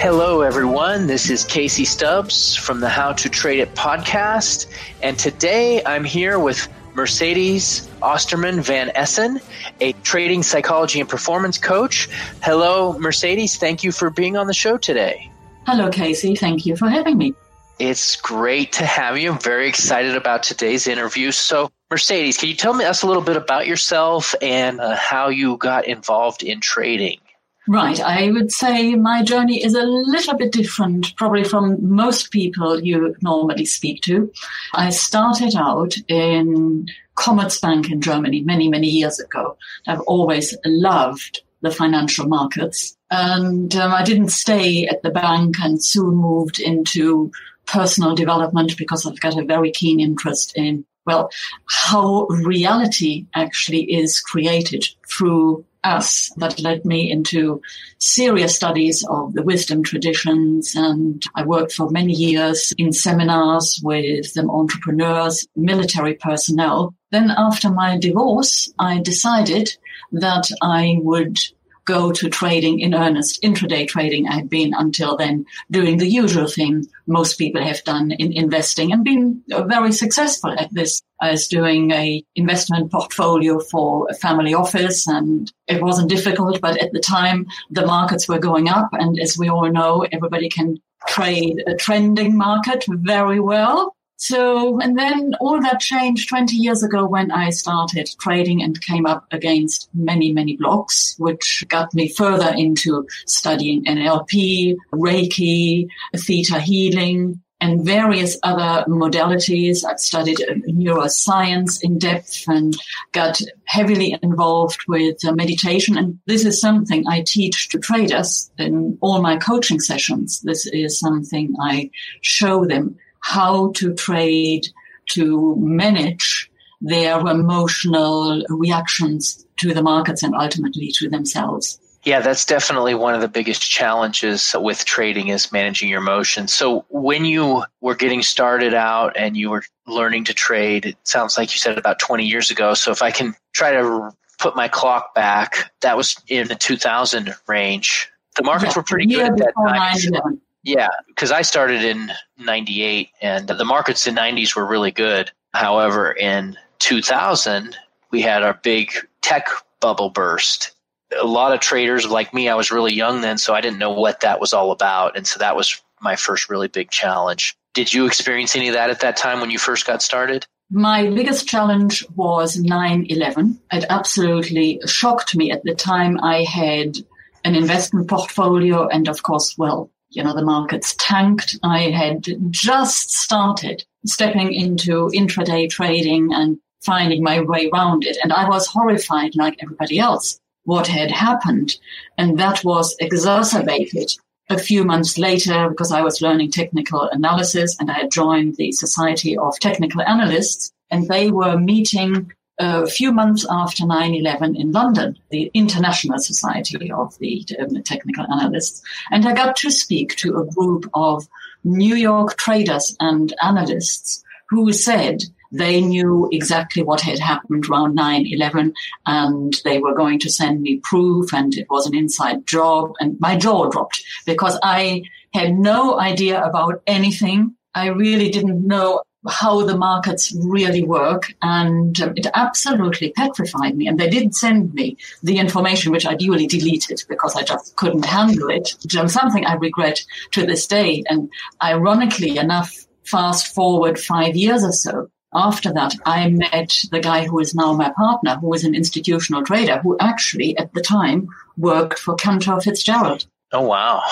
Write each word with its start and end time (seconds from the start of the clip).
Hello, 0.03 0.41
everyone. 0.41 1.07
This 1.07 1.29
is 1.29 1.45
Casey 1.45 1.85
Stubbs 1.85 2.57
from 2.57 2.81
the 2.81 2.89
How 2.89 3.13
to 3.13 3.29
Trade 3.29 3.59
It 3.59 3.73
podcast. 3.73 4.65
And 5.01 5.17
today 5.17 5.81
I'm 5.85 6.03
here 6.03 6.39
with 6.39 6.67
Mercedes 6.93 7.89
Osterman 8.01 8.59
Van 8.59 8.91
Essen, 8.95 9.39
a 9.79 9.93
trading 10.03 10.43
psychology 10.43 10.99
and 10.99 11.07
performance 11.07 11.57
coach. 11.57 12.09
Hello, 12.41 12.99
Mercedes. 12.99 13.55
Thank 13.55 13.81
you 13.81 13.93
for 13.93 14.09
being 14.09 14.35
on 14.35 14.47
the 14.47 14.53
show 14.53 14.75
today. 14.77 15.31
Hello, 15.67 15.89
Casey. 15.89 16.35
Thank 16.35 16.65
you 16.65 16.75
for 16.75 16.89
having 16.89 17.17
me. 17.17 17.33
It's 17.79 18.17
great 18.17 18.73
to 18.73 18.85
have 18.85 19.17
you. 19.17 19.31
I'm 19.31 19.39
very 19.39 19.69
excited 19.69 20.17
about 20.17 20.43
today's 20.43 20.85
interview. 20.85 21.31
So, 21.31 21.71
Mercedes, 21.89 22.35
can 22.37 22.49
you 22.49 22.55
tell 22.55 22.73
me 22.73 22.83
us 22.83 23.03
a 23.03 23.07
little 23.07 23.23
bit 23.23 23.37
about 23.37 23.67
yourself 23.67 24.35
and 24.41 24.81
uh, 24.81 24.97
how 24.97 25.29
you 25.29 25.55
got 25.55 25.87
involved 25.87 26.43
in 26.43 26.59
trading? 26.59 27.19
Right. 27.67 27.99
I 28.01 28.29
would 28.31 28.51
say 28.51 28.95
my 28.95 29.23
journey 29.23 29.63
is 29.63 29.73
a 29.73 29.83
little 29.83 30.35
bit 30.35 30.51
different, 30.51 31.15
probably 31.15 31.45
from 31.45 31.77
most 31.81 32.31
people 32.31 32.81
you 32.81 33.15
normally 33.21 33.65
speak 33.65 34.01
to. 34.01 34.31
I 34.73 34.89
started 34.89 35.55
out 35.55 35.95
in 36.09 36.87
Commerzbank 37.15 37.89
in 37.89 38.01
Germany 38.01 38.41
many, 38.41 38.67
many 38.67 38.87
years 38.87 39.19
ago. 39.19 39.57
I've 39.87 40.01
always 40.01 40.57
loved 40.65 41.41
the 41.61 41.71
financial 41.71 42.27
markets. 42.27 42.97
And 43.09 43.73
um, 43.75 43.93
I 43.93 44.03
didn't 44.03 44.29
stay 44.29 44.85
at 44.85 45.01
the 45.01 45.11
bank 45.11 45.55
and 45.61 45.83
soon 45.83 46.15
moved 46.15 46.59
into 46.59 47.31
personal 47.65 48.13
development 48.13 48.77
because 48.77 49.05
I've 49.05 49.19
got 49.21 49.39
a 49.39 49.45
very 49.45 49.71
keen 49.71 50.01
interest 50.01 50.51
in, 50.57 50.85
well, 51.05 51.29
how 51.67 52.25
reality 52.25 53.25
actually 53.33 53.83
is 53.83 54.19
created 54.19 54.83
through 55.09 55.63
us 55.83 56.31
that 56.37 56.59
led 56.59 56.85
me 56.85 57.11
into 57.11 57.61
serious 57.99 58.55
studies 58.55 59.05
of 59.09 59.33
the 59.33 59.43
wisdom 59.43 59.83
traditions. 59.83 60.75
And 60.75 61.23
I 61.35 61.45
worked 61.45 61.73
for 61.73 61.89
many 61.89 62.13
years 62.13 62.73
in 62.77 62.93
seminars 62.93 63.79
with 63.83 64.33
them 64.33 64.49
entrepreneurs, 64.49 65.47
military 65.55 66.15
personnel. 66.15 66.93
Then 67.11 67.31
after 67.31 67.69
my 67.69 67.97
divorce, 67.97 68.71
I 68.79 68.99
decided 68.99 69.75
that 70.11 70.49
I 70.61 70.97
would 71.01 71.37
go 71.85 72.11
to 72.11 72.29
trading 72.29 72.79
in 72.79 72.93
earnest, 72.93 73.41
intraday 73.43 73.87
trading. 73.87 74.27
I 74.27 74.35
had 74.35 74.49
been 74.49 74.73
until 74.73 75.17
then 75.17 75.45
doing 75.71 75.97
the 75.97 76.07
usual 76.07 76.47
thing 76.47 76.85
most 77.07 77.37
people 77.37 77.61
have 77.61 77.83
done 77.83 78.11
in 78.11 78.31
investing 78.31 78.91
and 78.91 79.03
been 79.03 79.43
uh, 79.51 79.63
very 79.63 79.91
successful 79.91 80.51
at 80.57 80.73
this. 80.73 81.01
I 81.19 81.31
was 81.31 81.47
doing 81.47 81.91
a 81.91 82.23
investment 82.35 82.91
portfolio 82.91 83.59
for 83.59 84.07
a 84.09 84.13
family 84.13 84.53
office 84.53 85.07
and 85.07 85.51
it 85.67 85.81
wasn't 85.81 86.09
difficult, 86.09 86.61
but 86.61 86.81
at 86.81 86.91
the 86.91 86.99
time 86.99 87.47
the 87.69 87.85
markets 87.85 88.27
were 88.27 88.39
going 88.39 88.69
up. 88.69 88.89
And 88.93 89.19
as 89.19 89.37
we 89.37 89.49
all 89.49 89.69
know, 89.71 90.05
everybody 90.11 90.49
can 90.49 90.77
trade 91.07 91.63
a 91.67 91.75
trending 91.75 92.37
market 92.37 92.85
very 92.87 93.39
well. 93.39 93.95
So, 94.25 94.79
and 94.79 94.97
then 94.97 95.33
all 95.41 95.59
that 95.59 95.81
changed 95.81 96.29
20 96.29 96.55
years 96.55 96.81
ago 96.81 97.05
when 97.05 97.29
I 97.29 97.49
started 97.49 98.09
trading 98.21 98.63
and 98.63 98.79
came 98.79 99.05
up 99.05 99.25
against 99.31 99.89
many, 99.93 100.31
many 100.31 100.55
blocks, 100.55 101.15
which 101.19 101.65
got 101.67 101.93
me 101.93 102.07
further 102.07 102.53
into 102.55 103.05
studying 103.27 103.83
NLP, 103.83 104.77
Reiki, 104.93 105.89
theta 106.15 106.61
healing, 106.61 107.41
and 107.59 107.83
various 107.85 108.37
other 108.43 108.85
modalities. 108.89 109.83
I've 109.83 109.99
studied 109.99 110.41
uh, 110.41 110.53
neuroscience 110.69 111.83
in 111.83 111.99
depth 111.99 112.45
and 112.47 112.77
got 113.11 113.41
heavily 113.65 114.17
involved 114.23 114.79
with 114.87 115.17
uh, 115.25 115.33
meditation. 115.33 115.97
And 115.97 116.17
this 116.27 116.45
is 116.45 116.61
something 116.61 117.03
I 117.09 117.25
teach 117.27 117.67
to 117.69 117.77
traders 117.77 118.49
in 118.57 118.97
all 119.01 119.21
my 119.21 119.35
coaching 119.35 119.81
sessions. 119.81 120.39
This 120.45 120.65
is 120.65 120.97
something 120.97 121.53
I 121.61 121.89
show 122.21 122.65
them 122.65 122.95
how 123.23 123.71
to 123.71 123.93
trade, 123.93 124.67
to 125.11 125.55
manage 125.57 126.51
their 126.81 127.19
emotional 127.19 128.43
reactions 128.49 129.45
to 129.57 129.73
the 129.73 129.81
markets 129.81 130.23
and 130.23 130.35
ultimately 130.35 130.91
to 130.91 131.09
themselves. 131.09 131.79
Yeah, 132.03 132.19
that's 132.19 132.45
definitely 132.45 132.95
one 132.95 133.15
of 133.15 133.21
the 133.21 133.29
biggest 133.29 133.61
challenges 133.61 134.53
with 134.59 134.83
trading 134.83 135.29
is 135.29 135.53
managing 135.53 135.87
your 135.87 136.01
emotions. 136.01 136.53
So 136.53 136.85
when 136.89 137.23
you 137.23 137.63
were 137.79 137.95
getting 137.95 138.21
started 138.21 138.73
out 138.73 139.15
and 139.15 139.37
you 139.37 139.49
were 139.49 139.63
learning 139.87 140.25
to 140.25 140.33
trade, 140.33 140.85
it 140.85 140.97
sounds 141.03 141.37
like 141.37 141.53
you 141.53 141.59
said 141.59 141.77
about 141.77 141.99
20 141.99 142.25
years 142.25 142.51
ago. 142.51 142.73
So 142.73 142.91
if 142.91 143.01
I 143.01 143.11
can 143.11 143.33
try 143.53 143.71
to 143.71 144.11
put 144.37 144.53
my 144.57 144.67
clock 144.67 145.15
back, 145.15 145.71
that 145.79 145.95
was 145.95 146.17
in 146.27 146.49
the 146.49 146.55
2000 146.55 147.33
range. 147.47 148.09
The 148.35 148.43
markets 148.43 148.73
yeah, 148.75 148.79
were 148.79 148.83
pretty 148.83 149.05
good 149.05 149.21
at 149.21 149.37
that 149.37 150.21
time. 150.21 150.41
Yeah, 150.63 150.87
because 151.07 151.31
I 151.31 151.41
started 151.41 151.83
in 151.83 152.11
98 152.37 153.09
and 153.21 153.47
the 153.47 153.65
markets 153.65 154.07
in 154.07 154.15
90s 154.15 154.55
were 154.55 154.65
really 154.65 154.91
good. 154.91 155.31
However, 155.53 156.11
in 156.11 156.57
2000, 156.79 157.77
we 158.11 158.21
had 158.21 158.43
our 158.43 158.59
big 158.63 158.91
tech 159.21 159.47
bubble 159.81 160.09
burst. 160.09 160.71
A 161.19 161.25
lot 161.27 161.53
of 161.53 161.59
traders 161.59 162.07
like 162.07 162.33
me, 162.33 162.47
I 162.49 162.55
was 162.55 162.71
really 162.71 162.93
young 162.93 163.21
then, 163.21 163.37
so 163.37 163.53
I 163.53 163.61
didn't 163.61 163.77
know 163.77 163.91
what 163.91 164.21
that 164.21 164.39
was 164.39 164.53
all 164.53 164.71
about. 164.71 165.17
And 165.17 165.27
so 165.27 165.37
that 165.39 165.55
was 165.55 165.81
my 166.01 166.15
first 166.15 166.49
really 166.49 166.69
big 166.69 166.89
challenge. 166.89 167.55
Did 167.73 167.93
you 167.93 168.05
experience 168.05 168.55
any 168.55 168.67
of 168.69 168.73
that 168.73 168.89
at 168.89 169.01
that 169.01 169.17
time 169.17 169.41
when 169.41 169.51
you 169.51 169.59
first 169.59 169.85
got 169.85 170.01
started? 170.01 170.45
My 170.71 171.09
biggest 171.09 171.47
challenge 171.47 172.05
was 172.15 172.57
9 172.57 173.05
11. 173.09 173.59
It 173.71 173.85
absolutely 173.89 174.79
shocked 174.85 175.35
me 175.35 175.51
at 175.51 175.63
the 175.63 175.75
time. 175.75 176.19
I 176.23 176.43
had 176.43 176.97
an 177.43 177.55
investment 177.55 178.09
portfolio 178.09 178.87
and, 178.87 179.07
of 179.07 179.23
course, 179.23 179.55
well, 179.57 179.91
you 180.15 180.23
know, 180.23 180.33
the 180.33 180.43
markets 180.43 180.95
tanked. 180.97 181.57
I 181.63 181.91
had 181.91 182.25
just 182.49 183.11
started 183.11 183.83
stepping 184.05 184.53
into 184.53 185.09
intraday 185.13 185.69
trading 185.69 186.33
and 186.33 186.59
finding 186.81 187.23
my 187.23 187.41
way 187.41 187.69
around 187.73 188.05
it. 188.05 188.17
And 188.23 188.33
I 188.33 188.47
was 188.47 188.67
horrified 188.67 189.35
like 189.35 189.57
everybody 189.61 189.99
else 189.99 190.39
what 190.65 190.87
had 190.87 191.11
happened. 191.11 191.75
And 192.17 192.39
that 192.39 192.63
was 192.63 192.95
exacerbated 192.99 194.11
a 194.49 194.57
few 194.57 194.83
months 194.83 195.17
later 195.17 195.69
because 195.69 195.91
I 195.91 196.01
was 196.01 196.21
learning 196.21 196.51
technical 196.51 197.03
analysis 197.11 197.77
and 197.79 197.89
I 197.89 197.95
had 197.95 198.11
joined 198.11 198.55
the 198.55 198.71
Society 198.71 199.37
of 199.37 199.59
Technical 199.59 200.01
Analysts 200.01 200.71
and 200.89 201.07
they 201.07 201.31
were 201.31 201.57
meeting 201.57 202.31
a 202.59 202.85
few 202.85 203.11
months 203.11 203.45
after 203.49 203.83
9-11 203.83 204.59
in 204.59 204.71
London, 204.71 205.17
the 205.31 205.49
International 205.53 206.19
Society 206.19 206.91
of 206.91 207.17
the 207.19 207.45
um, 207.59 207.81
Technical 207.83 208.25
Analysts. 208.31 208.81
And 209.11 209.27
I 209.27 209.33
got 209.33 209.55
to 209.57 209.71
speak 209.71 210.15
to 210.17 210.37
a 210.37 210.45
group 210.45 210.89
of 210.93 211.27
New 211.63 211.95
York 211.95 212.37
traders 212.37 212.95
and 212.99 213.33
analysts 213.41 214.23
who 214.49 214.71
said 214.71 215.23
they 215.51 215.81
knew 215.81 216.27
exactly 216.31 216.83
what 216.83 217.01
had 217.01 217.19
happened 217.19 217.69
around 217.69 217.97
9-11 217.97 218.73
and 219.05 219.53
they 219.63 219.79
were 219.79 219.95
going 219.95 220.19
to 220.19 220.29
send 220.29 220.61
me 220.61 220.79
proof 220.83 221.33
and 221.33 221.55
it 221.55 221.67
was 221.69 221.85
an 221.85 221.95
inside 221.95 222.45
job 222.47 222.91
and 222.99 223.19
my 223.19 223.37
jaw 223.37 223.69
dropped 223.69 224.03
because 224.25 224.59
I 224.63 225.03
had 225.33 225.53
no 225.53 225.99
idea 225.99 226.43
about 226.43 226.81
anything. 226.87 227.55
I 227.75 227.87
really 227.87 228.29
didn't 228.29 228.65
know 228.65 229.01
how 229.27 229.65
the 229.65 229.77
markets 229.77 230.35
really 230.43 230.83
work. 230.83 231.33
And 231.41 231.99
um, 232.01 232.13
it 232.15 232.27
absolutely 232.33 233.11
petrified 233.11 233.75
me. 233.75 233.87
And 233.87 233.99
they 233.99 234.09
did 234.09 234.35
send 234.35 234.73
me 234.73 234.97
the 235.21 235.37
information, 235.37 235.91
which 235.91 236.05
I 236.05 236.15
duly 236.15 236.47
deleted 236.47 237.03
because 237.07 237.35
I 237.35 237.43
just 237.43 237.75
couldn't 237.75 238.05
handle 238.05 238.49
it. 238.49 238.75
Um, 238.97 239.07
something 239.07 239.45
I 239.45 239.53
regret 239.55 240.03
to 240.31 240.45
this 240.45 240.67
day. 240.67 241.03
And 241.07 241.29
ironically 241.61 242.37
enough, 242.37 242.85
fast 243.03 243.53
forward 243.53 243.99
five 243.99 244.35
years 244.35 244.63
or 244.63 244.71
so, 244.71 245.09
after 245.33 245.73
that, 245.73 245.95
I 246.05 246.29
met 246.29 246.73
the 246.91 246.99
guy 246.99 247.25
who 247.25 247.39
is 247.39 247.55
now 247.55 247.73
my 247.73 247.91
partner, 247.91 248.37
who 248.39 248.47
was 248.47 248.63
an 248.63 248.75
institutional 248.75 249.43
trader, 249.43 249.79
who 249.79 249.97
actually 249.99 250.55
at 250.57 250.73
the 250.73 250.81
time 250.81 251.27
worked 251.57 251.97
for 251.97 252.15
Cantor 252.15 252.61
Fitzgerald. 252.61 253.25
Oh, 253.51 253.61
wow. 253.61 254.03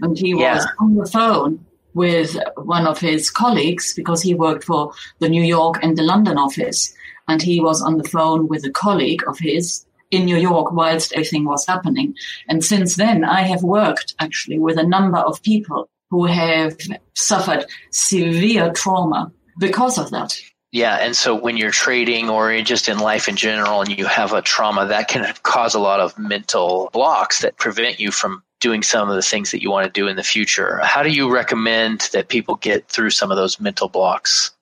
And 0.00 0.16
he 0.16 0.30
yeah. 0.30 0.54
was 0.54 0.68
on 0.78 0.94
the 0.94 1.06
phone 1.06 1.66
with 1.98 2.36
one 2.56 2.86
of 2.86 3.00
his 3.00 3.28
colleagues 3.28 3.92
because 3.94 4.22
he 4.22 4.34
worked 4.34 4.62
for 4.62 4.92
the 5.18 5.28
New 5.28 5.42
York 5.42 5.80
and 5.82 5.98
the 5.98 6.04
London 6.12 6.38
office. 6.38 6.94
And 7.26 7.42
he 7.42 7.60
was 7.60 7.82
on 7.82 7.98
the 7.98 8.08
phone 8.08 8.46
with 8.46 8.64
a 8.64 8.70
colleague 8.70 9.22
of 9.26 9.38
his 9.38 9.84
in 10.10 10.24
New 10.24 10.36
York 10.36 10.72
whilst 10.72 11.12
everything 11.12 11.44
was 11.44 11.66
happening. 11.66 12.14
And 12.48 12.64
since 12.64 12.96
then, 12.96 13.24
I 13.24 13.42
have 13.42 13.62
worked 13.62 14.14
actually 14.20 14.58
with 14.58 14.78
a 14.78 14.86
number 14.86 15.18
of 15.18 15.42
people 15.42 15.90
who 16.10 16.24
have 16.26 16.78
suffered 17.14 17.66
severe 17.90 18.72
trauma 18.72 19.32
because 19.58 19.98
of 19.98 20.10
that. 20.10 20.38
Yeah, 20.70 20.96
and 20.96 21.16
so 21.16 21.34
when 21.34 21.56
you're 21.56 21.70
trading 21.70 22.28
or 22.30 22.60
just 22.60 22.88
in 22.88 22.98
life 22.98 23.28
in 23.28 23.36
general 23.36 23.80
and 23.80 23.98
you 23.98 24.06
have 24.06 24.32
a 24.32 24.42
trauma, 24.42 24.86
that 24.86 25.08
can 25.08 25.34
cause 25.42 25.74
a 25.74 25.80
lot 25.80 26.00
of 26.00 26.18
mental 26.18 26.90
blocks 26.92 27.40
that 27.40 27.56
prevent 27.56 27.98
you 27.98 28.10
from 28.10 28.42
doing 28.60 28.82
some 28.82 29.08
of 29.08 29.16
the 29.16 29.22
things 29.22 29.50
that 29.50 29.62
you 29.62 29.70
want 29.70 29.86
to 29.86 30.00
do 30.00 30.08
in 30.08 30.16
the 30.16 30.22
future. 30.22 30.80
How 30.82 31.02
do 31.02 31.10
you 31.10 31.32
recommend 31.32 32.08
that 32.12 32.28
people 32.28 32.56
get 32.56 32.88
through 32.88 33.10
some 33.10 33.30
of 33.30 33.36
those 33.36 33.60
mental 33.60 33.88
blocks? 33.88 34.52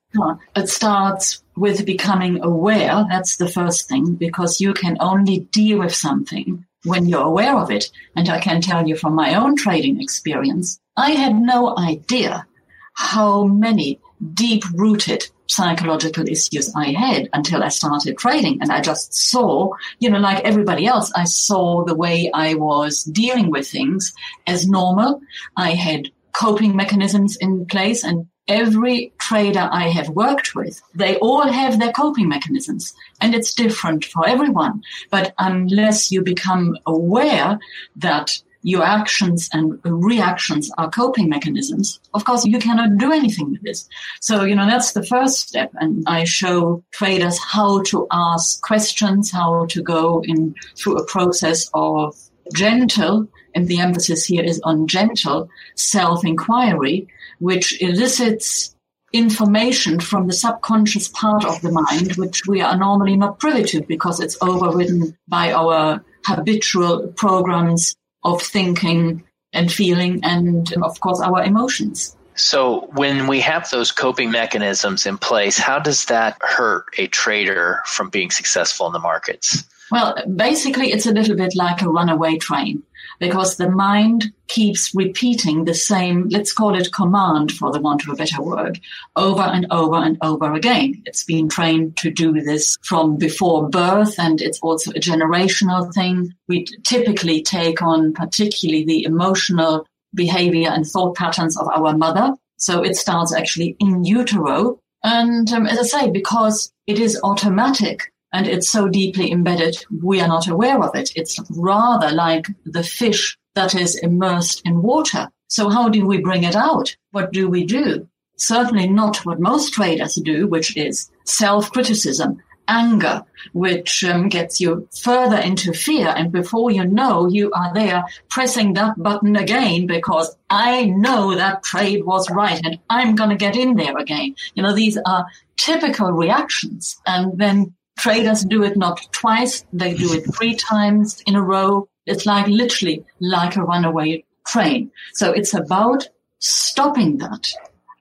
It 0.54 0.68
starts 0.68 1.42
with 1.56 1.84
becoming 1.84 2.42
aware. 2.42 3.04
That's 3.08 3.36
the 3.36 3.48
first 3.48 3.88
thing 3.88 4.14
because 4.14 4.60
you 4.60 4.72
can 4.72 4.96
only 5.00 5.40
deal 5.40 5.78
with 5.80 5.94
something 5.94 6.64
when 6.84 7.06
you're 7.06 7.22
aware 7.22 7.56
of 7.56 7.70
it. 7.70 7.90
And 8.14 8.28
I 8.28 8.40
can 8.40 8.60
tell 8.60 8.86
you 8.86 8.96
from 8.96 9.14
my 9.14 9.34
own 9.34 9.56
trading 9.56 10.00
experience, 10.00 10.78
I 10.96 11.10
had 11.10 11.34
no 11.34 11.76
idea 11.76 12.46
how 12.94 13.44
many 13.44 14.00
deep 14.32 14.64
rooted 14.74 15.28
psychological 15.48 16.28
issues 16.28 16.72
I 16.74 16.92
had 16.92 17.28
until 17.32 17.62
I 17.62 17.68
started 17.68 18.18
trading. 18.18 18.58
And 18.60 18.70
I 18.72 18.80
just 18.80 19.14
saw, 19.14 19.70
you 19.98 20.10
know, 20.10 20.18
like 20.18 20.44
everybody 20.44 20.86
else, 20.86 21.12
I 21.14 21.24
saw 21.24 21.84
the 21.84 21.94
way 21.94 22.30
I 22.32 22.54
was 22.54 23.04
dealing 23.04 23.50
with 23.50 23.68
things 23.68 24.12
as 24.46 24.66
normal. 24.66 25.20
I 25.56 25.72
had 25.72 26.10
coping 26.32 26.76
mechanisms 26.76 27.36
in 27.36 27.66
place 27.66 28.04
and 28.04 28.26
every 28.48 29.12
trader 29.18 29.68
I 29.70 29.88
have 29.88 30.08
worked 30.10 30.54
with, 30.54 30.80
they 30.94 31.16
all 31.16 31.48
have 31.48 31.78
their 31.78 31.92
coping 31.92 32.28
mechanisms 32.28 32.94
and 33.20 33.34
it's 33.34 33.54
different 33.54 34.04
for 34.04 34.26
everyone. 34.26 34.82
But 35.10 35.34
unless 35.38 36.12
you 36.12 36.22
become 36.22 36.76
aware 36.86 37.58
that 37.96 38.38
your 38.66 38.82
actions 38.82 39.48
and 39.52 39.78
reactions 39.84 40.72
are 40.76 40.90
coping 40.90 41.28
mechanisms, 41.28 42.00
of 42.14 42.24
course, 42.24 42.44
you 42.44 42.58
cannot 42.58 42.98
do 42.98 43.12
anything 43.12 43.52
with 43.52 43.62
this. 43.62 43.88
So, 44.20 44.42
you 44.42 44.56
know, 44.56 44.66
that's 44.66 44.92
the 44.92 45.04
first 45.04 45.48
step. 45.48 45.70
And 45.74 46.02
I 46.08 46.24
show 46.24 46.82
traders 46.90 47.38
how 47.38 47.82
to 47.82 48.08
ask 48.10 48.60
questions, 48.62 49.30
how 49.30 49.66
to 49.66 49.80
go 49.80 50.20
in 50.24 50.56
through 50.76 50.96
a 50.96 51.06
process 51.06 51.70
of 51.74 52.16
gentle, 52.52 53.28
and 53.54 53.68
the 53.68 53.78
emphasis 53.78 54.24
here 54.24 54.42
is 54.42 54.60
on 54.64 54.88
gentle 54.88 55.48
self-inquiry, 55.76 57.06
which 57.38 57.80
elicits 57.80 58.74
information 59.12 60.00
from 60.00 60.26
the 60.26 60.32
subconscious 60.32 61.06
part 61.06 61.44
of 61.44 61.62
the 61.62 61.70
mind, 61.70 62.16
which 62.16 62.48
we 62.48 62.60
are 62.60 62.76
normally 62.76 63.16
not 63.16 63.38
privy 63.38 63.62
to 63.62 63.80
because 63.82 64.18
it's 64.18 64.36
overridden 64.42 65.16
by 65.28 65.52
our 65.52 66.04
habitual 66.24 67.06
programs 67.16 67.96
of 68.26 68.42
thinking 68.42 69.22
and 69.52 69.72
feeling 69.72 70.20
and 70.24 70.74
of 70.82 71.00
course 71.00 71.20
our 71.20 71.42
emotions. 71.42 72.16
So 72.34 72.90
when 72.92 73.28
we 73.28 73.40
have 73.40 73.70
those 73.70 73.92
coping 73.92 74.30
mechanisms 74.30 75.06
in 75.06 75.16
place, 75.16 75.56
how 75.56 75.78
does 75.78 76.04
that 76.06 76.36
hurt 76.42 76.84
a 76.98 77.06
trader 77.06 77.82
from 77.86 78.10
being 78.10 78.30
successful 78.30 78.86
in 78.86 78.92
the 78.92 78.98
markets? 78.98 79.64
Well, 79.90 80.16
basically 80.34 80.92
it's 80.92 81.06
a 81.06 81.12
little 81.12 81.36
bit 81.36 81.54
like 81.54 81.82
a 81.82 81.88
runaway 81.88 82.38
train 82.38 82.82
because 83.20 83.56
the 83.56 83.70
mind 83.70 84.32
keeps 84.48 84.92
repeating 84.94 85.64
the 85.64 85.74
same, 85.74 86.28
let's 86.28 86.52
call 86.52 86.74
it 86.74 86.92
command 86.92 87.52
for 87.52 87.72
the 87.72 87.80
want 87.80 88.02
of 88.02 88.10
a 88.10 88.16
better 88.16 88.42
word, 88.42 88.80
over 89.14 89.42
and 89.42 89.66
over 89.70 89.96
and 89.96 90.18
over 90.22 90.52
again. 90.54 91.02
It's 91.06 91.24
been 91.24 91.48
trained 91.48 91.96
to 91.98 92.10
do 92.10 92.32
this 92.40 92.76
from 92.82 93.16
before 93.16 93.68
birth 93.68 94.18
and 94.18 94.40
it's 94.42 94.60
also 94.60 94.90
a 94.90 94.94
generational 94.94 95.92
thing. 95.94 96.34
We 96.48 96.64
typically 96.84 97.42
take 97.42 97.80
on 97.80 98.12
particularly 98.12 98.84
the 98.84 99.04
emotional 99.04 99.86
behavior 100.14 100.70
and 100.70 100.86
thought 100.86 101.16
patterns 101.16 101.56
of 101.56 101.68
our 101.68 101.96
mother. 101.96 102.34
So 102.56 102.82
it 102.82 102.96
starts 102.96 103.34
actually 103.34 103.76
in 103.78 104.04
utero. 104.04 104.80
And 105.04 105.50
um, 105.52 105.66
as 105.66 105.78
I 105.78 105.82
say, 105.82 106.10
because 106.10 106.72
it 106.86 106.98
is 106.98 107.20
automatic, 107.22 108.12
and 108.36 108.46
it's 108.46 108.68
so 108.68 108.86
deeply 108.86 109.32
embedded, 109.32 109.82
we 110.02 110.20
are 110.20 110.28
not 110.28 110.46
aware 110.46 110.78
of 110.82 110.94
it. 110.94 111.10
It's 111.16 111.40
rather 111.48 112.14
like 112.14 112.46
the 112.66 112.82
fish 112.82 113.38
that 113.54 113.74
is 113.74 113.96
immersed 113.96 114.60
in 114.66 114.82
water. 114.82 115.30
So 115.48 115.70
how 115.70 115.88
do 115.88 116.04
we 116.04 116.18
bring 116.20 116.44
it 116.44 116.54
out? 116.54 116.94
What 117.12 117.32
do 117.32 117.48
we 117.48 117.64
do? 117.64 118.06
Certainly 118.36 118.88
not 118.88 119.24
what 119.24 119.40
most 119.40 119.72
traders 119.72 120.16
do, 120.16 120.46
which 120.48 120.76
is 120.76 121.10
self-criticism, 121.24 122.42
anger, 122.68 123.24
which 123.54 124.04
um, 124.04 124.28
gets 124.28 124.60
you 124.60 124.86
further 125.00 125.38
into 125.38 125.72
fear. 125.72 126.08
And 126.08 126.30
before 126.30 126.70
you 126.70 126.84
know, 126.84 127.28
you 127.28 127.50
are 127.52 127.72
there 127.72 128.04
pressing 128.28 128.74
that 128.74 129.02
button 129.02 129.34
again 129.34 129.86
because 129.86 130.36
I 130.50 130.84
know 130.84 131.34
that 131.34 131.62
trade 131.62 132.04
was 132.04 132.30
right 132.30 132.60
and 132.62 132.78
I'm 132.90 133.14
going 133.14 133.30
to 133.30 133.36
get 133.36 133.56
in 133.56 133.76
there 133.76 133.96
again. 133.96 134.34
You 134.54 134.62
know, 134.62 134.74
these 134.74 134.98
are 135.06 135.26
typical 135.56 136.12
reactions. 136.12 136.98
And 137.06 137.38
then 137.38 137.72
Traders 137.98 138.44
do 138.44 138.62
it 138.62 138.76
not 138.76 139.00
twice, 139.12 139.64
they 139.72 139.94
do 139.94 140.12
it 140.12 140.34
three 140.34 140.54
times 140.54 141.22
in 141.26 141.34
a 141.34 141.42
row. 141.42 141.88
It's 142.04 142.26
like 142.26 142.46
literally 142.46 143.04
like 143.20 143.56
a 143.56 143.64
runaway 143.64 144.24
train. 144.46 144.90
So 145.14 145.32
it's 145.32 145.54
about 145.54 146.08
stopping 146.38 147.18
that 147.18 147.48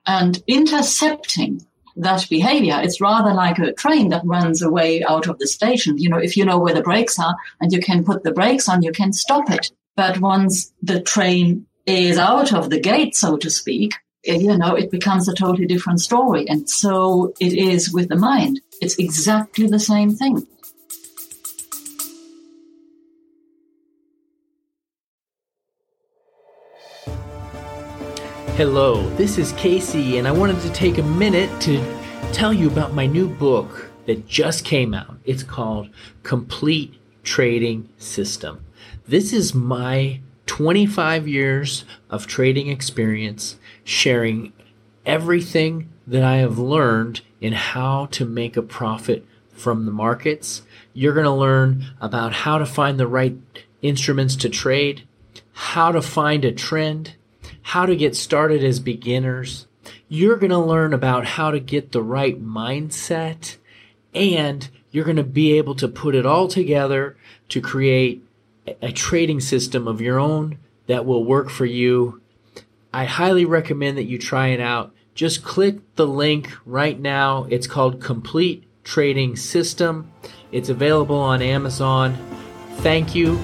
and 0.06 0.42
intercepting 0.46 1.66
that 1.96 2.28
behavior. 2.28 2.78
It's 2.82 3.00
rather 3.00 3.32
like 3.32 3.58
a 3.58 3.72
train 3.72 4.10
that 4.10 4.24
runs 4.24 4.62
away 4.62 5.02
out 5.02 5.28
of 5.28 5.38
the 5.38 5.46
station. 5.46 5.98
You 5.98 6.10
know, 6.10 6.18
if 6.18 6.36
you 6.36 6.44
know 6.44 6.58
where 6.58 6.74
the 6.74 6.82
brakes 6.82 7.18
are 7.18 7.36
and 7.60 7.72
you 7.72 7.80
can 7.80 8.04
put 8.04 8.22
the 8.22 8.32
brakes 8.32 8.68
on, 8.68 8.82
you 8.82 8.92
can 8.92 9.12
stop 9.12 9.50
it. 9.50 9.70
But 9.96 10.20
once 10.20 10.72
the 10.82 11.00
train 11.00 11.66
is 11.86 12.18
out 12.18 12.52
of 12.52 12.68
the 12.68 12.80
gate, 12.80 13.16
so 13.16 13.36
to 13.38 13.48
speak, 13.48 13.94
eh, 14.26 14.36
you 14.36 14.56
know, 14.58 14.74
it 14.74 14.90
becomes 14.90 15.28
a 15.28 15.34
totally 15.34 15.66
different 15.66 16.00
story. 16.00 16.46
And 16.48 16.68
so 16.68 17.32
it 17.40 17.54
is 17.54 17.92
with 17.92 18.08
the 18.08 18.16
mind. 18.16 18.60
It's 18.80 18.98
exactly 18.98 19.66
the 19.66 19.80
same 19.80 20.14
thing. 20.14 20.46
Hello, 28.56 29.08
this 29.16 29.36
is 29.36 29.52
Casey, 29.52 30.18
and 30.18 30.26
I 30.26 30.30
wanted 30.30 30.60
to 30.60 30.72
take 30.72 30.98
a 30.98 31.02
minute 31.02 31.50
to 31.62 31.78
tell 32.32 32.52
you 32.52 32.68
about 32.68 32.94
my 32.94 33.06
new 33.06 33.28
book 33.28 33.90
that 34.06 34.26
just 34.26 34.64
came 34.64 34.94
out. 34.94 35.16
It's 35.24 35.42
called 35.42 35.90
Complete 36.22 36.94
Trading 37.22 37.88
System. 37.98 38.64
This 39.06 39.32
is 39.32 39.54
my 39.54 40.20
25 40.46 41.28
years 41.28 41.84
of 42.08 42.26
trading 42.26 42.68
experience 42.68 43.58
sharing 43.84 44.52
everything 45.06 45.88
that 46.06 46.22
I 46.22 46.36
have 46.36 46.58
learned 46.58 47.20
in 47.40 47.52
how 47.52 48.06
to 48.06 48.24
make 48.24 48.56
a 48.56 48.62
profit 48.62 49.24
from 49.52 49.86
the 49.86 49.92
markets. 49.92 50.62
You're 50.92 51.14
going 51.14 51.24
to 51.24 51.32
learn 51.32 51.86
about 52.00 52.32
how 52.32 52.58
to 52.58 52.66
find 52.66 52.98
the 52.98 53.06
right 53.06 53.36
instruments 53.80 54.36
to 54.36 54.48
trade, 54.48 55.06
how 55.52 55.92
to 55.92 56.02
find 56.02 56.44
a 56.44 56.52
trend, 56.52 57.14
how 57.62 57.86
to 57.86 57.96
get 57.96 58.16
started 58.16 58.62
as 58.62 58.80
beginners. 58.80 59.66
You're 60.08 60.36
going 60.36 60.50
to 60.50 60.58
learn 60.58 60.92
about 60.92 61.24
how 61.24 61.50
to 61.50 61.60
get 61.60 61.92
the 61.92 62.02
right 62.02 62.42
mindset 62.42 63.56
and 64.12 64.68
you're 64.90 65.04
going 65.04 65.16
to 65.16 65.24
be 65.24 65.56
able 65.58 65.74
to 65.76 65.88
put 65.88 66.14
it 66.14 66.26
all 66.26 66.48
together 66.48 67.16
to 67.50 67.60
create 67.60 68.24
a 68.82 68.90
trading 68.90 69.40
system 69.40 69.86
of 69.86 70.00
your 70.00 70.18
own 70.18 70.58
that 70.86 71.06
will 71.06 71.24
work 71.24 71.50
for 71.50 71.66
you 71.66 72.20
I 72.96 73.04
highly 73.04 73.44
recommend 73.44 73.98
that 73.98 74.04
you 74.04 74.18
try 74.18 74.48
it 74.48 74.60
out. 74.60 74.90
Just 75.16 75.42
click 75.42 75.78
the 75.94 76.06
link 76.06 76.52
right 76.66 77.00
now. 77.00 77.46
It's 77.48 77.66
called 77.66 78.02
Complete 78.02 78.64
Trading 78.84 79.34
System. 79.34 80.12
It's 80.52 80.68
available 80.68 81.16
on 81.16 81.40
Amazon. 81.40 82.14
Thank 82.80 83.14
you. 83.14 83.40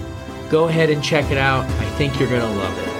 Go 0.50 0.68
ahead 0.68 0.90
and 0.90 1.02
check 1.02 1.30
it 1.30 1.38
out. 1.38 1.64
I 1.64 1.84
think 1.96 2.20
you're 2.20 2.28
going 2.28 2.42
to 2.42 2.58
love 2.58 2.78
it. 2.78 2.91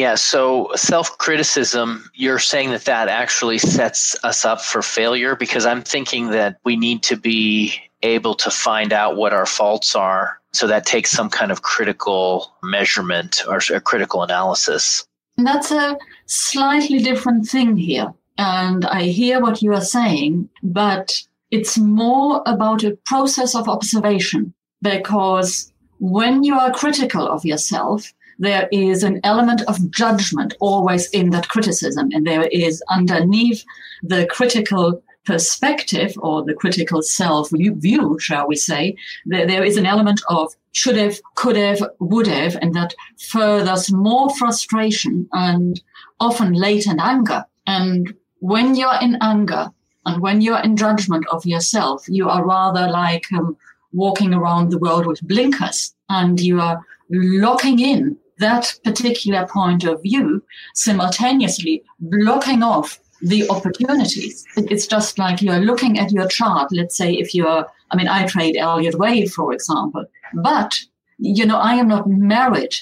Yeah, 0.00 0.14
so 0.14 0.70
self 0.76 1.18
criticism, 1.18 2.10
you're 2.14 2.38
saying 2.38 2.70
that 2.70 2.86
that 2.86 3.08
actually 3.08 3.58
sets 3.58 4.16
us 4.24 4.46
up 4.46 4.62
for 4.62 4.80
failure 4.80 5.36
because 5.36 5.66
I'm 5.66 5.82
thinking 5.82 6.30
that 6.30 6.56
we 6.64 6.74
need 6.74 7.02
to 7.02 7.16
be 7.18 7.74
able 8.02 8.34
to 8.36 8.50
find 8.50 8.94
out 8.94 9.16
what 9.16 9.34
our 9.34 9.44
faults 9.44 9.94
are. 9.94 10.40
So 10.54 10.66
that 10.68 10.86
takes 10.86 11.10
some 11.10 11.28
kind 11.28 11.52
of 11.52 11.60
critical 11.60 12.50
measurement 12.62 13.42
or 13.46 13.60
a 13.74 13.78
critical 13.78 14.22
analysis. 14.22 15.04
That's 15.36 15.70
a 15.70 15.98
slightly 16.24 17.00
different 17.00 17.46
thing 17.46 17.76
here. 17.76 18.14
And 18.38 18.86
I 18.86 19.02
hear 19.02 19.38
what 19.38 19.60
you 19.60 19.74
are 19.74 19.84
saying, 19.84 20.48
but 20.62 21.12
it's 21.50 21.76
more 21.76 22.42
about 22.46 22.84
a 22.84 22.96
process 23.04 23.54
of 23.54 23.68
observation 23.68 24.54
because 24.80 25.70
when 25.98 26.42
you 26.42 26.54
are 26.54 26.72
critical 26.72 27.28
of 27.28 27.44
yourself, 27.44 28.14
there 28.40 28.68
is 28.72 29.02
an 29.02 29.20
element 29.22 29.60
of 29.68 29.90
judgment 29.90 30.54
always 30.60 31.08
in 31.10 31.30
that 31.30 31.48
criticism. 31.48 32.08
And 32.12 32.26
there 32.26 32.48
is 32.50 32.82
underneath 32.88 33.64
the 34.02 34.26
critical 34.26 35.02
perspective 35.26 36.14
or 36.18 36.42
the 36.42 36.54
critical 36.54 37.02
self 37.02 37.50
view, 37.50 38.18
shall 38.18 38.48
we 38.48 38.56
say, 38.56 38.96
there, 39.26 39.46
there 39.46 39.62
is 39.62 39.76
an 39.76 39.84
element 39.84 40.22
of 40.28 40.54
should 40.72 40.96
have, 40.96 41.20
could 41.34 41.56
have, 41.56 41.82
would 42.00 42.26
have, 42.26 42.56
and 42.62 42.74
that 42.74 42.94
furthers 43.18 43.92
more 43.92 44.30
frustration 44.30 45.28
and 45.32 45.80
often 46.18 46.54
latent 46.54 47.00
anger. 47.00 47.44
And 47.66 48.14
when 48.38 48.74
you're 48.74 49.00
in 49.02 49.18
anger 49.20 49.70
and 50.06 50.22
when 50.22 50.40
you're 50.40 50.60
in 50.60 50.76
judgment 50.76 51.26
of 51.30 51.44
yourself, 51.44 52.06
you 52.08 52.30
are 52.30 52.46
rather 52.46 52.88
like 52.88 53.26
um, 53.34 53.56
walking 53.92 54.32
around 54.32 54.70
the 54.70 54.78
world 54.78 55.06
with 55.06 55.20
blinkers 55.28 55.94
and 56.08 56.40
you 56.40 56.58
are 56.58 56.80
locking 57.10 57.78
in 57.80 58.16
that 58.40 58.74
particular 58.84 59.46
point 59.46 59.84
of 59.84 60.02
view, 60.02 60.42
simultaneously 60.74 61.82
blocking 62.00 62.62
off 62.62 62.98
the 63.22 63.48
opportunities. 63.48 64.44
It's 64.56 64.86
just 64.86 65.18
like 65.18 65.42
you're 65.42 65.60
looking 65.60 65.98
at 65.98 66.10
your 66.10 66.28
chart. 66.28 66.68
Let's 66.72 66.96
say 66.96 67.12
if 67.12 67.34
you're, 67.34 67.66
I 67.90 67.96
mean, 67.96 68.08
I 68.08 68.26
trade 68.26 68.56
Elliott 68.56 68.98
Wave, 68.98 69.30
for 69.32 69.52
example, 69.52 70.04
but 70.34 70.78
you 71.18 71.44
know, 71.44 71.58
I 71.58 71.74
am 71.74 71.88
not 71.88 72.08
married 72.08 72.74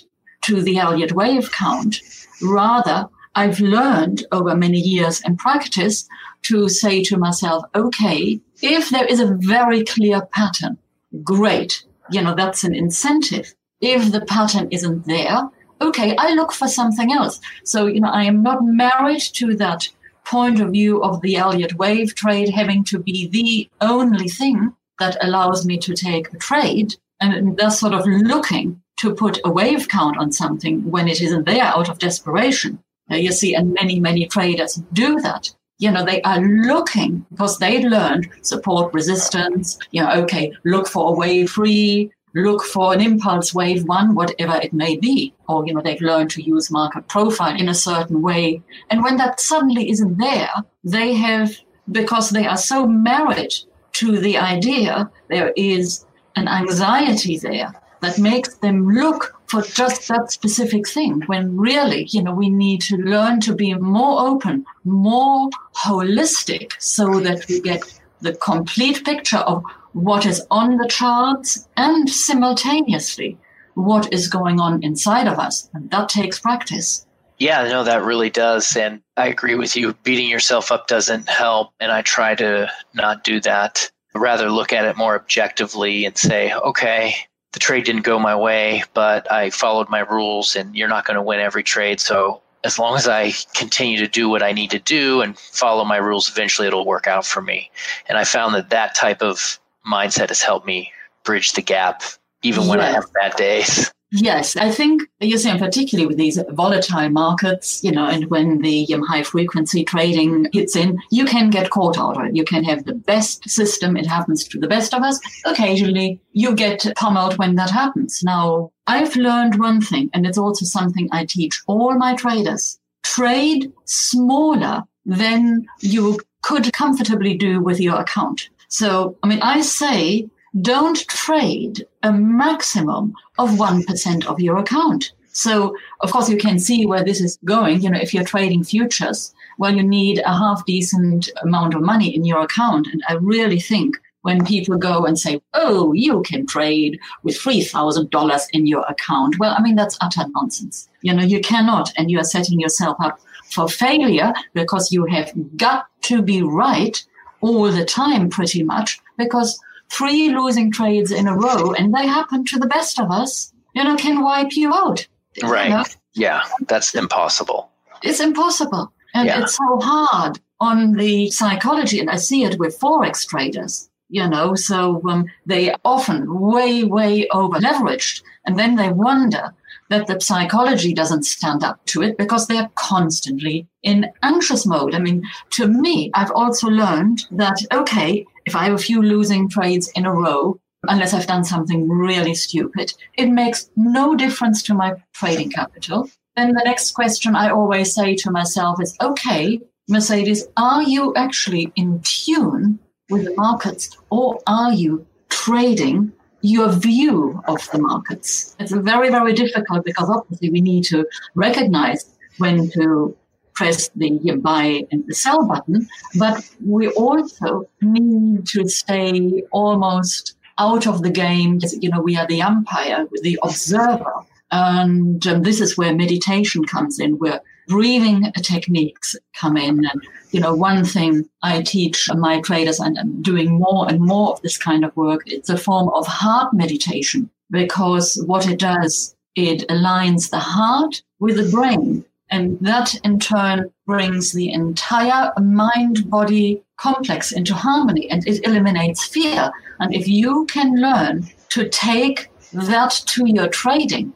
to 0.42 0.62
the 0.62 0.78
Elliott 0.78 1.12
Wave 1.12 1.50
count. 1.50 2.00
Rather, 2.40 3.08
I've 3.34 3.60
learned 3.60 4.24
over 4.32 4.54
many 4.56 4.78
years 4.78 5.20
in 5.24 5.36
practice 5.36 6.08
to 6.42 6.68
say 6.68 7.02
to 7.04 7.16
myself, 7.16 7.64
okay, 7.74 8.40
if 8.62 8.90
there 8.90 9.06
is 9.06 9.20
a 9.20 9.36
very 9.40 9.84
clear 9.84 10.22
pattern, 10.32 10.78
great. 11.24 11.84
You 12.10 12.22
know, 12.22 12.34
that's 12.34 12.64
an 12.64 12.74
incentive. 12.74 13.54
If 13.80 14.12
the 14.12 14.22
pattern 14.22 14.68
isn't 14.70 15.06
there, 15.06 15.48
okay, 15.80 16.16
I 16.16 16.34
look 16.34 16.52
for 16.52 16.68
something 16.68 17.12
else. 17.12 17.40
So, 17.64 17.86
you 17.86 18.00
know, 18.00 18.10
I 18.10 18.24
am 18.24 18.42
not 18.42 18.64
married 18.64 19.22
to 19.34 19.54
that 19.56 19.88
point 20.24 20.60
of 20.60 20.72
view 20.72 21.02
of 21.02 21.20
the 21.22 21.36
Elliott 21.36 21.74
wave 21.74 22.14
trade 22.14 22.50
having 22.50 22.84
to 22.84 22.98
be 22.98 23.28
the 23.28 23.70
only 23.80 24.28
thing 24.28 24.74
that 24.98 25.16
allows 25.22 25.64
me 25.64 25.78
to 25.78 25.94
take 25.94 26.32
a 26.32 26.38
trade. 26.38 26.94
And 27.20 27.56
thus 27.56 27.80
sort 27.80 27.94
of 27.94 28.06
looking 28.06 28.80
to 28.98 29.14
put 29.14 29.40
a 29.44 29.50
wave 29.50 29.88
count 29.88 30.18
on 30.18 30.32
something 30.32 30.88
when 30.90 31.08
it 31.08 31.20
isn't 31.20 31.46
there 31.46 31.64
out 31.64 31.88
of 31.88 31.98
desperation. 31.98 32.78
Uh, 33.10 33.16
you 33.16 33.32
see, 33.32 33.54
and 33.54 33.72
many, 33.72 33.98
many 34.00 34.26
traders 34.26 34.82
do 34.92 35.20
that. 35.20 35.50
You 35.78 35.92
know, 35.92 36.04
they 36.04 36.20
are 36.22 36.40
looking 36.40 37.24
because 37.30 37.58
they 37.58 37.86
learned 37.88 38.28
support 38.42 38.92
resistance, 38.92 39.78
you 39.92 40.02
know, 40.02 40.10
okay, 40.22 40.52
look 40.64 40.88
for 40.88 41.08
a 41.08 41.12
wave 41.12 41.50
three, 41.50 42.10
look 42.42 42.64
for 42.64 42.92
an 42.92 43.00
impulse 43.00 43.54
wave 43.54 43.84
one, 43.84 44.14
whatever 44.14 44.56
it 44.56 44.72
may 44.72 44.96
be. 44.96 45.34
Or, 45.48 45.66
you 45.66 45.74
know, 45.74 45.80
they've 45.82 46.00
learned 46.00 46.30
to 46.32 46.42
use 46.42 46.70
market 46.70 47.08
profile 47.08 47.56
in 47.56 47.68
a 47.68 47.74
certain 47.74 48.22
way. 48.22 48.62
And 48.90 49.02
when 49.02 49.16
that 49.16 49.40
suddenly 49.40 49.90
isn't 49.90 50.18
there, 50.18 50.50
they 50.84 51.14
have, 51.14 51.56
because 51.90 52.30
they 52.30 52.46
are 52.46 52.56
so 52.56 52.86
married 52.86 53.54
to 53.94 54.18
the 54.18 54.38
idea, 54.38 55.10
there 55.28 55.52
is 55.56 56.04
an 56.36 56.48
anxiety 56.48 57.38
there 57.38 57.72
that 58.00 58.18
makes 58.18 58.54
them 58.58 58.88
look 58.88 59.34
for 59.48 59.62
just 59.62 60.06
that 60.08 60.30
specific 60.30 60.86
thing 60.88 61.22
when 61.26 61.56
really, 61.56 62.04
you 62.10 62.22
know, 62.22 62.34
we 62.34 62.50
need 62.50 62.80
to 62.82 62.96
learn 62.96 63.40
to 63.40 63.54
be 63.54 63.74
more 63.74 64.20
open, 64.28 64.64
more 64.84 65.48
holistic 65.74 66.72
so 66.78 67.18
that 67.20 67.48
we 67.48 67.60
get 67.60 67.82
the 68.20 68.34
complete 68.34 69.04
picture 69.04 69.38
of 69.38 69.64
what 69.92 70.26
is 70.26 70.46
on 70.50 70.76
the 70.76 70.88
charts 70.88 71.68
and 71.76 72.08
simultaneously 72.08 73.38
what 73.74 74.12
is 74.12 74.28
going 74.28 74.58
on 74.60 74.82
inside 74.82 75.28
of 75.28 75.38
us. 75.38 75.68
And 75.72 75.90
that 75.90 76.08
takes 76.08 76.38
practice. 76.38 77.06
Yeah, 77.38 77.62
no, 77.68 77.84
that 77.84 78.02
really 78.02 78.30
does. 78.30 78.76
And 78.76 79.00
I 79.16 79.28
agree 79.28 79.54
with 79.54 79.76
you. 79.76 79.94
Beating 80.02 80.28
yourself 80.28 80.72
up 80.72 80.88
doesn't 80.88 81.28
help. 81.28 81.72
And 81.78 81.92
I 81.92 82.02
try 82.02 82.34
to 82.34 82.68
not 82.94 83.22
do 83.22 83.40
that. 83.40 83.90
Rather 84.14 84.50
look 84.50 84.72
at 84.72 84.84
it 84.84 84.96
more 84.96 85.14
objectively 85.14 86.04
and 86.04 86.18
say, 86.18 86.52
okay, 86.52 87.14
the 87.52 87.60
trade 87.60 87.84
didn't 87.84 88.02
go 88.02 88.18
my 88.18 88.34
way, 88.34 88.82
but 88.94 89.30
I 89.30 89.50
followed 89.50 89.88
my 89.88 90.00
rules 90.00 90.56
and 90.56 90.74
you're 90.74 90.88
not 90.88 91.06
going 91.06 91.14
to 91.14 91.22
win 91.22 91.38
every 91.38 91.62
trade. 91.62 92.00
So 92.00 92.42
as 92.64 92.78
long 92.78 92.96
as 92.96 93.06
I 93.06 93.32
continue 93.54 93.98
to 93.98 94.08
do 94.08 94.28
what 94.28 94.42
I 94.42 94.50
need 94.50 94.70
to 94.72 94.80
do 94.80 95.20
and 95.20 95.38
follow 95.38 95.84
my 95.84 95.98
rules, 95.98 96.28
eventually 96.28 96.66
it'll 96.66 96.84
work 96.84 97.06
out 97.06 97.24
for 97.24 97.40
me. 97.40 97.70
And 98.08 98.18
I 98.18 98.24
found 98.24 98.54
that 98.56 98.70
that 98.70 98.96
type 98.96 99.22
of 99.22 99.60
mindset 99.90 100.28
has 100.28 100.42
helped 100.42 100.66
me 100.66 100.92
bridge 101.24 101.52
the 101.52 101.62
gap 101.62 102.02
even 102.42 102.66
when 102.66 102.80
I 102.80 102.86
have 102.86 103.12
bad 103.12 103.36
days. 103.36 103.92
Yes, 104.10 104.56
I 104.56 104.70
think 104.70 105.02
you 105.20 105.36
see, 105.36 105.56
particularly 105.58 106.06
with 106.06 106.16
these 106.16 106.40
volatile 106.52 107.10
markets, 107.10 107.84
you 107.84 107.92
know, 107.92 108.06
and 108.06 108.24
when 108.30 108.62
the 108.62 108.86
um, 108.94 109.02
high 109.02 109.22
frequency 109.22 109.84
trading 109.84 110.46
hits 110.50 110.74
in, 110.76 110.98
you 111.10 111.26
can 111.26 111.50
get 111.50 111.68
caught 111.68 111.98
out. 111.98 112.16
Right? 112.16 112.34
You 112.34 112.44
can 112.44 112.64
have 112.64 112.84
the 112.84 112.94
best 112.94 113.46
system; 113.50 113.98
it 113.98 114.06
happens 114.06 114.48
to 114.48 114.58
the 114.58 114.66
best 114.66 114.94
of 114.94 115.02
us. 115.02 115.20
Occasionally, 115.44 116.22
you 116.32 116.54
get 116.54 116.86
pummeled 116.96 117.36
when 117.36 117.56
that 117.56 117.68
happens. 117.68 118.22
Now, 118.22 118.72
I've 118.86 119.14
learned 119.14 119.60
one 119.60 119.82
thing, 119.82 120.08
and 120.14 120.26
it's 120.26 120.38
also 120.38 120.64
something 120.64 121.10
I 121.12 121.26
teach 121.26 121.60
all 121.66 121.94
my 121.98 122.14
traders: 122.14 122.78
trade 123.02 123.70
smaller 123.84 124.84
than 125.04 125.66
you 125.80 126.18
could 126.40 126.72
comfortably 126.72 127.36
do 127.36 127.60
with 127.60 127.78
your 127.78 128.00
account. 128.00 128.48
So, 128.68 129.16
I 129.22 129.28
mean, 129.28 129.40
I 129.42 129.60
say 129.62 130.28
don't 130.60 131.06
trade 131.08 131.86
a 132.02 132.12
maximum 132.12 133.14
of 133.38 133.50
1% 133.50 134.26
of 134.26 134.40
your 134.40 134.58
account. 134.58 135.12
So, 135.32 135.76
of 136.00 136.10
course, 136.10 136.28
you 136.28 136.36
can 136.36 136.58
see 136.58 136.86
where 136.86 137.04
this 137.04 137.20
is 137.20 137.38
going. 137.44 137.82
You 137.82 137.90
know, 137.90 138.00
if 138.00 138.12
you're 138.12 138.24
trading 138.24 138.64
futures, 138.64 139.34
well, 139.58 139.74
you 139.74 139.82
need 139.82 140.18
a 140.18 140.32
half 140.32 140.64
decent 140.66 141.30
amount 141.42 141.74
of 141.74 141.82
money 141.82 142.14
in 142.14 142.24
your 142.24 142.40
account. 142.40 142.88
And 142.88 143.02
I 143.08 143.14
really 143.14 143.60
think 143.60 143.96
when 144.22 144.44
people 144.44 144.76
go 144.76 145.04
and 145.04 145.18
say, 145.18 145.40
oh, 145.54 145.92
you 145.92 146.22
can 146.22 146.46
trade 146.46 146.98
with 147.22 147.38
$3,000 147.38 148.46
in 148.52 148.66
your 148.66 148.84
account, 148.88 149.38
well, 149.38 149.54
I 149.56 149.62
mean, 149.62 149.76
that's 149.76 149.98
utter 150.00 150.24
nonsense. 150.34 150.88
You 151.02 151.14
know, 151.14 151.22
you 151.22 151.40
cannot, 151.40 151.92
and 151.96 152.10
you 152.10 152.18
are 152.18 152.24
setting 152.24 152.58
yourself 152.58 152.96
up 153.00 153.20
for 153.50 153.68
failure 153.68 154.32
because 154.54 154.92
you 154.92 155.06
have 155.06 155.32
got 155.56 155.86
to 156.02 156.20
be 156.20 156.42
right 156.42 157.04
all 157.40 157.70
the 157.70 157.84
time, 157.84 158.28
pretty 158.30 158.62
much, 158.62 159.00
because 159.16 159.58
three 159.90 160.30
losing 160.30 160.70
trades 160.70 161.10
in 161.10 161.26
a 161.26 161.36
row, 161.36 161.72
and 161.72 161.94
they 161.94 162.06
happen 162.06 162.44
to 162.46 162.58
the 162.58 162.66
best 162.66 162.98
of 163.00 163.10
us, 163.10 163.52
you 163.74 163.84
know, 163.84 163.96
can 163.96 164.22
wipe 164.22 164.56
you 164.56 164.72
out. 164.72 165.06
Right. 165.42 165.68
You 165.68 165.76
know? 165.76 165.84
Yeah, 166.14 166.42
that's 166.68 166.94
impossible. 166.94 167.70
It's 168.02 168.20
impossible. 168.20 168.92
And 169.14 169.26
yeah. 169.26 169.42
it's 169.42 169.56
so 169.56 169.80
hard 169.80 170.38
on 170.60 170.94
the 170.94 171.30
psychology, 171.30 172.00
and 172.00 172.10
I 172.10 172.16
see 172.16 172.44
it 172.44 172.58
with 172.58 172.78
Forex 172.78 173.26
traders, 173.26 173.88
you 174.08 174.28
know, 174.28 174.54
so 174.54 175.00
um, 175.08 175.26
they 175.46 175.74
often 175.84 176.40
way, 176.40 176.84
way 176.84 177.28
over 177.28 177.58
leveraged, 177.58 178.22
and 178.44 178.58
then 178.58 178.76
they 178.76 178.90
wonder 178.90 179.54
that 179.88 180.06
the 180.06 180.20
psychology 180.20 180.92
doesn't 180.92 181.24
stand 181.24 181.64
up 181.64 181.84
to 181.86 182.02
it 182.02 182.18
because 182.18 182.46
they're 182.46 182.70
constantly 182.74 183.66
in 183.82 184.10
anxious 184.22 184.66
mode. 184.66 184.94
I 184.94 184.98
mean, 184.98 185.22
to 185.50 185.66
me, 185.66 186.10
I've 186.14 186.30
also 186.32 186.68
learned 186.68 187.26
that, 187.30 187.58
okay, 187.72 188.26
if 188.44 188.54
I 188.54 188.64
have 188.64 188.74
a 188.74 188.78
few 188.78 189.02
losing 189.02 189.48
trades 189.48 189.90
in 189.94 190.06
a 190.06 190.12
row, 190.12 190.58
unless 190.86 191.14
I've 191.14 191.26
done 191.26 191.44
something 191.44 191.88
really 191.88 192.34
stupid, 192.34 192.92
it 193.14 193.26
makes 193.26 193.70
no 193.76 194.14
difference 194.14 194.62
to 194.64 194.74
my 194.74 194.94
trading 195.12 195.50
capital. 195.50 196.08
Then 196.36 196.54
the 196.54 196.62
next 196.64 196.92
question 196.92 197.34
I 197.34 197.50
always 197.50 197.94
say 197.94 198.14
to 198.16 198.30
myself 198.30 198.80
is, 198.80 198.96
okay, 199.00 199.60
Mercedes, 199.88 200.46
are 200.56 200.82
you 200.82 201.14
actually 201.14 201.72
in 201.74 202.00
tune 202.02 202.78
with 203.10 203.24
the 203.24 203.34
markets 203.36 203.96
or 204.10 204.38
are 204.46 204.72
you 204.72 205.06
trading 205.30 206.12
your 206.40 206.70
view 206.72 207.42
of 207.48 207.68
the 207.72 207.78
markets. 207.78 208.56
It's 208.58 208.72
very, 208.72 209.10
very 209.10 209.32
difficult 209.32 209.84
because 209.84 210.08
obviously 210.08 210.50
we 210.50 210.60
need 210.60 210.84
to 210.84 211.06
recognize 211.34 212.08
when 212.38 212.70
to 212.70 213.16
press 213.54 213.88
the 213.96 214.10
buy 214.40 214.86
and 214.92 215.04
the 215.08 215.14
sell 215.14 215.46
button, 215.46 215.88
but 216.16 216.48
we 216.64 216.88
also 216.90 217.68
need 217.80 218.46
to 218.46 218.68
stay 218.68 219.42
almost 219.50 220.36
out 220.58 220.86
of 220.86 221.02
the 221.02 221.10
game. 221.10 221.58
You 221.80 221.90
know, 221.90 222.00
we 222.00 222.16
are 222.16 222.26
the 222.26 222.42
umpire, 222.42 223.06
the 223.22 223.38
observer 223.42 224.12
And 224.50 225.26
um, 225.26 225.42
this 225.42 225.60
is 225.60 225.76
where 225.76 225.94
meditation 225.94 226.64
comes 226.64 227.00
in, 227.00 227.18
where 227.18 227.40
breathing 227.68 228.32
techniques 228.42 229.14
come 229.34 229.56
in. 229.56 229.84
And, 229.84 230.02
you 230.30 230.40
know, 230.40 230.54
one 230.54 230.84
thing 230.84 231.28
I 231.42 231.62
teach 231.62 232.08
my 232.16 232.40
traders 232.40 232.80
and 232.80 232.98
I'm 232.98 233.22
doing 233.22 233.58
more 233.58 233.88
and 233.88 234.00
more 234.00 234.32
of 234.32 234.42
this 234.42 234.58
kind 234.58 234.84
of 234.84 234.96
work, 234.96 235.22
it's 235.26 235.50
a 235.50 235.58
form 235.58 235.90
of 235.90 236.06
heart 236.06 236.52
meditation 236.52 237.30
because 237.50 238.22
what 238.26 238.48
it 238.48 238.58
does, 238.58 239.14
it 239.34 239.68
aligns 239.68 240.30
the 240.30 240.38
heart 240.38 241.02
with 241.20 241.36
the 241.36 241.50
brain. 241.50 242.04
And 242.30 242.58
that 242.60 242.94
in 243.04 243.18
turn 243.18 243.70
brings 243.86 244.32
the 244.32 244.52
entire 244.52 245.32
mind 245.40 246.10
body 246.10 246.62
complex 246.76 247.32
into 247.32 247.54
harmony 247.54 248.10
and 248.10 248.26
it 248.26 248.44
eliminates 248.46 249.06
fear. 249.06 249.50
And 249.80 249.94
if 249.94 250.06
you 250.06 250.46
can 250.46 250.76
learn 250.76 251.28
to 251.50 251.68
take 251.68 252.28
that 252.52 253.02
to 253.06 253.26
your 253.26 253.48
trading, 253.48 254.12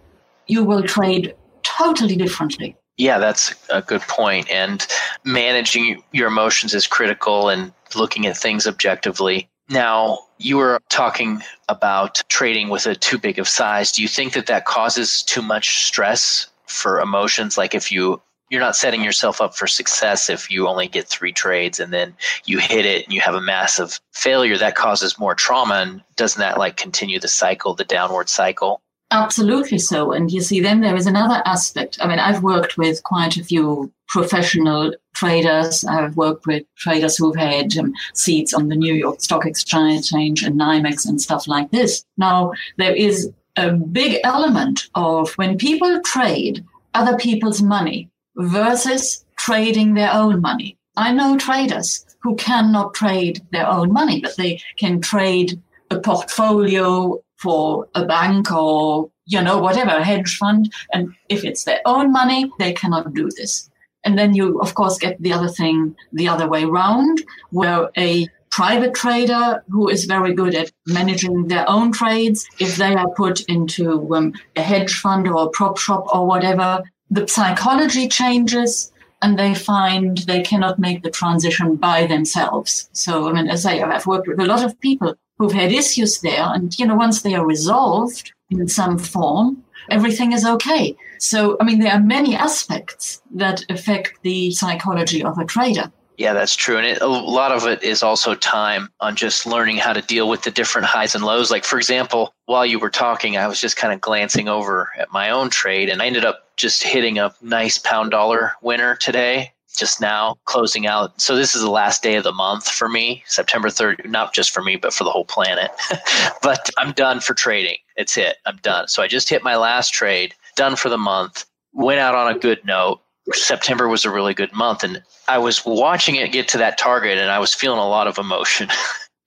you 0.47 0.65
will 0.65 0.83
trade 0.83 1.35
totally 1.63 2.17
differently. 2.17 2.77
Yeah, 2.97 3.19
that's 3.19 3.55
a 3.71 3.83
good 3.83 4.03
point. 4.03 4.51
And 4.51 4.87
managing 5.25 6.03
your 6.13 6.29
emotions 6.29 6.75
is 6.75 6.87
critical 6.87 7.49
and 7.49 7.73
looking 7.95 8.27
at 8.27 8.37
things 8.37 8.67
objectively. 8.67 9.49
Now, 9.69 10.19
you 10.39 10.59
were 10.59 10.81
talking 10.91 11.43
about 11.69 12.23
trading 12.29 12.69
with 12.69 12.87
a 12.87 12.95
too 12.95 13.19
big 13.19 13.39
of 13.39 13.49
size. 13.49 13.93
Do 13.93 14.03
you 14.03 14.09
think 14.09 14.35
that 14.35 14.47
that 14.47 14.67
causes 14.67 15.23
too 15.23 15.43
much 15.43 15.85
stress 15.85 16.49
for 16.67 17.01
emotions? 17.01 17.57
Like 17.57 17.75
if 17.75 17.91
you 17.91 18.21
you're 18.51 18.61
not 18.61 18.77
setting 18.77 19.03
yourself 19.03 19.41
up 19.41 19.57
for 19.57 19.67
success 19.67 20.29
if 20.29 20.51
you 20.51 20.69
only 20.69 20.87
get 20.87 21.09
three 21.09 21.33
trades 21.33 21.81
and 21.81 21.91
then 21.91 22.15
you 22.45 22.59
hit 22.59 22.85
it 22.85 23.03
and 23.03 23.15
you 23.15 23.21
have 23.23 23.35
a 23.35 23.41
massive 23.41 23.99
failure 24.13 24.59
that 24.59 24.75
causes 24.75 25.19
more 25.19 25.35
trauma 25.35 25.77
and 25.77 26.03
doesn't 26.17 26.39
that 26.39 26.59
like 26.59 26.77
continue 26.77 27.19
the 27.19 27.29
cycle 27.29 27.73
the 27.73 27.83
downward 27.83 28.29
cycle 28.29 28.83
absolutely 29.13 29.79
so. 29.79 30.13
And 30.13 30.31
you 30.31 30.41
see 30.41 30.61
then 30.61 30.81
there 30.81 30.97
is 30.97 31.07
another 31.07 31.43
aspect. 31.45 31.99
I 32.01 32.09
mean 32.09 32.19
i've 32.19 32.43
worked 32.43 32.77
with 32.77 33.03
quite 33.03 33.37
a 33.37 33.45
few 33.45 33.93
professional 34.09 34.93
traders. 35.15 35.85
I've 35.85 36.17
worked 36.17 36.47
with 36.47 36.65
traders 36.77 37.17
who've 37.17 37.37
had 37.37 37.77
um, 37.79 37.93
seats 38.15 38.53
on 38.53 38.69
the 38.69 38.77
new 38.77 38.95
york 38.95 39.21
stock 39.21 39.47
exchange 39.47 40.13
and 40.13 40.61
nymex 40.61 41.07
and 41.07 41.21
stuff 41.21 41.47
like 41.47 41.71
this. 41.71 42.05
Now 42.17 42.53
there 42.79 42.95
is 42.95 43.31
a 43.57 43.73
big 43.73 44.21
element 44.25 44.89
of 44.95 45.33
when 45.35 45.59
people 45.59 46.01
trade 46.01 46.65
other 46.95 47.17
people's 47.17 47.63
money 47.63 48.11
versus 48.37 49.25
trading 49.37 49.95
their 49.95 50.13
own 50.13 50.41
money. 50.41 50.77
I 50.97 51.13
know 51.13 51.37
traders 51.37 52.05
who 52.21 52.37
cannot 52.37 52.95
trade 52.95 53.43
their 53.51 53.67
own 53.67 53.93
money, 53.93 54.21
but 54.21 54.37
they 54.37 54.61
can 54.79 55.01
trade 55.01 55.61
a 55.91 55.99
portfolio 55.99 57.23
for 57.43 57.89
a 57.95 58.05
bank 58.05 58.53
or, 58.53 59.11
you 59.27 59.43
know, 59.43 59.59
whatever, 59.59 60.03
hedge 60.03 60.37
fund. 60.37 60.73
And 60.93 61.15
if 61.29 61.45
it's 61.45 61.65
their 61.65 61.81
own 61.85 62.13
money, 62.13 62.51
they 62.59 62.73
cannot 62.73 63.13
do 63.15 63.29
this. 63.37 63.71
And 64.05 64.19
then 64.19 64.35
you, 64.35 64.61
of 64.61 64.75
course, 64.75 64.99
get 64.99 65.21
the 65.23 65.33
other 65.33 65.49
thing 65.49 65.95
the 66.13 66.29
other 66.29 66.49
way 66.49 66.65
round, 66.65 67.23
where 67.51 67.91
a 67.97 68.29
private 68.51 68.95
trader 68.95 69.65
who 69.69 69.89
is 69.89 70.05
very 70.05 70.35
good 70.35 70.55
at 70.55 70.71
managing 70.87 71.49
their 71.49 71.69
own 71.69 71.91
trades, 71.93 72.47
if 72.59 72.77
they 72.77 72.95
are 72.95 73.09
put 73.11 73.41
into 73.43 74.15
um, 74.15 74.35
a 74.57 74.63
hedge 74.63 74.95
fund 74.95 75.27
or 75.27 75.47
a 75.47 75.51
prop 75.51 75.79
shop 75.79 76.05
or 76.13 76.27
whatever, 76.27 76.83
the 77.11 77.27
psychology 77.27 78.09
changes 78.09 78.93
and 79.23 79.39
they 79.39 79.55
find 79.55 80.19
they 80.19 80.43
cannot 80.43 80.79
make 80.79 81.03
the 81.03 81.11
transition 81.11 81.77
by 81.77 82.07
themselves. 82.07 82.91
So, 82.93 83.29
I 83.29 83.33
mean, 83.33 83.49
as 83.49 83.65
I, 83.65 83.81
I've 83.81 84.07
worked 84.07 84.29
with 84.29 84.41
a 84.41 84.45
lot 84.47 84.65
of 84.65 84.79
people 84.81 85.15
who've 85.39 85.53
had 85.53 85.73
issues 85.73 86.21
there, 86.21 86.45
and, 86.55 86.79
you 86.79 86.87
know, 86.87 86.95
once 86.95 87.23
they 87.23 87.35
are 87.35 87.47
resolved 87.47 88.33
in 88.51 88.69
some 88.69 88.99
form, 88.99 89.63
everything 89.91 90.33
is 90.33 90.45
okay. 90.45 90.97
So, 91.19 91.57
I 91.61 91.65
mean, 91.65 91.81
there 91.81 91.93
are 91.93 92.01
many 92.01 92.35
aspects 92.35 93.23
that 93.35 93.65
affect 93.69 94.23
the 94.23 94.51
psychology 94.53 95.23
of 95.23 95.39
a 95.39 95.45
trader. 95.45 95.93
Yeah, 96.19 96.35
that's 96.35 96.55
true. 96.55 96.77
And 96.77 96.87
it, 96.87 97.01
a 97.01 97.07
lot 97.07 97.53
of 97.53 97.67
it 97.67 97.83
is 97.83 98.03
also 98.03 98.35
time 98.35 98.91
on 99.01 99.17
just 99.17 99.47
learning 99.47 99.79
how 99.79 99.93
to 99.93 100.03
deal 100.03 100.29
with 100.29 100.43
the 100.43 100.51
different 100.51 100.87
highs 100.87 101.15
and 101.15 101.25
lows. 101.25 101.51
Like, 101.51 101.65
for 101.65 101.79
example, 101.79 102.35
while 102.47 102.67
you 102.67 102.79
were 102.79 102.91
talking, 102.91 103.37
I 103.37 103.49
was 103.49 103.61
just 103.61 103.77
kind 103.77 103.93
of 103.93 104.01
glancing 104.01 104.49
over 104.49 104.91
at 104.99 105.11
my 105.11 105.31
own 105.31 105.51
trade 105.51 105.89
and 105.89 106.03
I 106.03 106.07
ended 106.07 106.25
up 106.25 106.57
just 106.57 106.83
hitting 106.83 107.19
a 107.19 107.35
nice 107.41 107.79
pound 107.79 108.11
dollar 108.11 108.53
winner 108.61 108.95
today, 108.97 109.53
just 109.77 110.01
now 110.01 110.37
closing 110.45 110.87
out. 110.87 111.21
So, 111.21 111.37
this 111.37 111.55
is 111.55 111.63
the 111.63 111.71
last 111.71 112.03
day 112.03 112.17
of 112.17 112.25
the 112.25 112.33
month 112.33 112.69
for 112.69 112.89
me, 112.89 113.23
September 113.27 113.69
3rd, 113.69 114.09
not 114.09 114.35
just 114.35 114.51
for 114.51 114.63
me, 114.63 114.77
but 114.77 114.93
for 114.93 115.05
the 115.05 115.11
whole 115.11 115.25
planet. 115.25 115.71
but 116.43 116.71
I'm 116.79 116.93
done 116.93 117.21
for 117.21 117.35
trading. 117.35 117.79
It's 117.97 118.17
it. 118.17 118.37
I'm 118.47 118.57
done. 118.59 118.89
So, 118.89 119.03
I 119.03 119.09
just 119.09 119.29
hit 119.29 119.43
my 119.43 119.57
last 119.57 119.93
trade, 119.93 120.35
done 120.57 120.77
for 120.77 120.89
the 120.89 120.99
month, 120.99 121.45
went 121.73 122.01
out 122.01 122.15
on 122.15 122.35
a 122.35 122.39
good 122.39 122.65
note 122.65 123.01
September 123.33 123.89
was 123.89 124.05
a 124.05 124.11
really 124.11 124.35
good 124.35 124.53
month, 124.53 124.83
and 124.83 125.03
I 125.29 125.39
was 125.39 125.65
watching 125.65 126.17
it 126.17 126.33
get 126.33 126.49
to 126.49 126.59
that 126.59 126.77
target, 126.77 127.19
and 127.19 127.31
I 127.31 127.39
was 127.39 127.55
feeling 127.55 127.79
a 127.79 127.89
lot 127.89 128.07
of 128.07 128.19
emotion. 128.19 128.69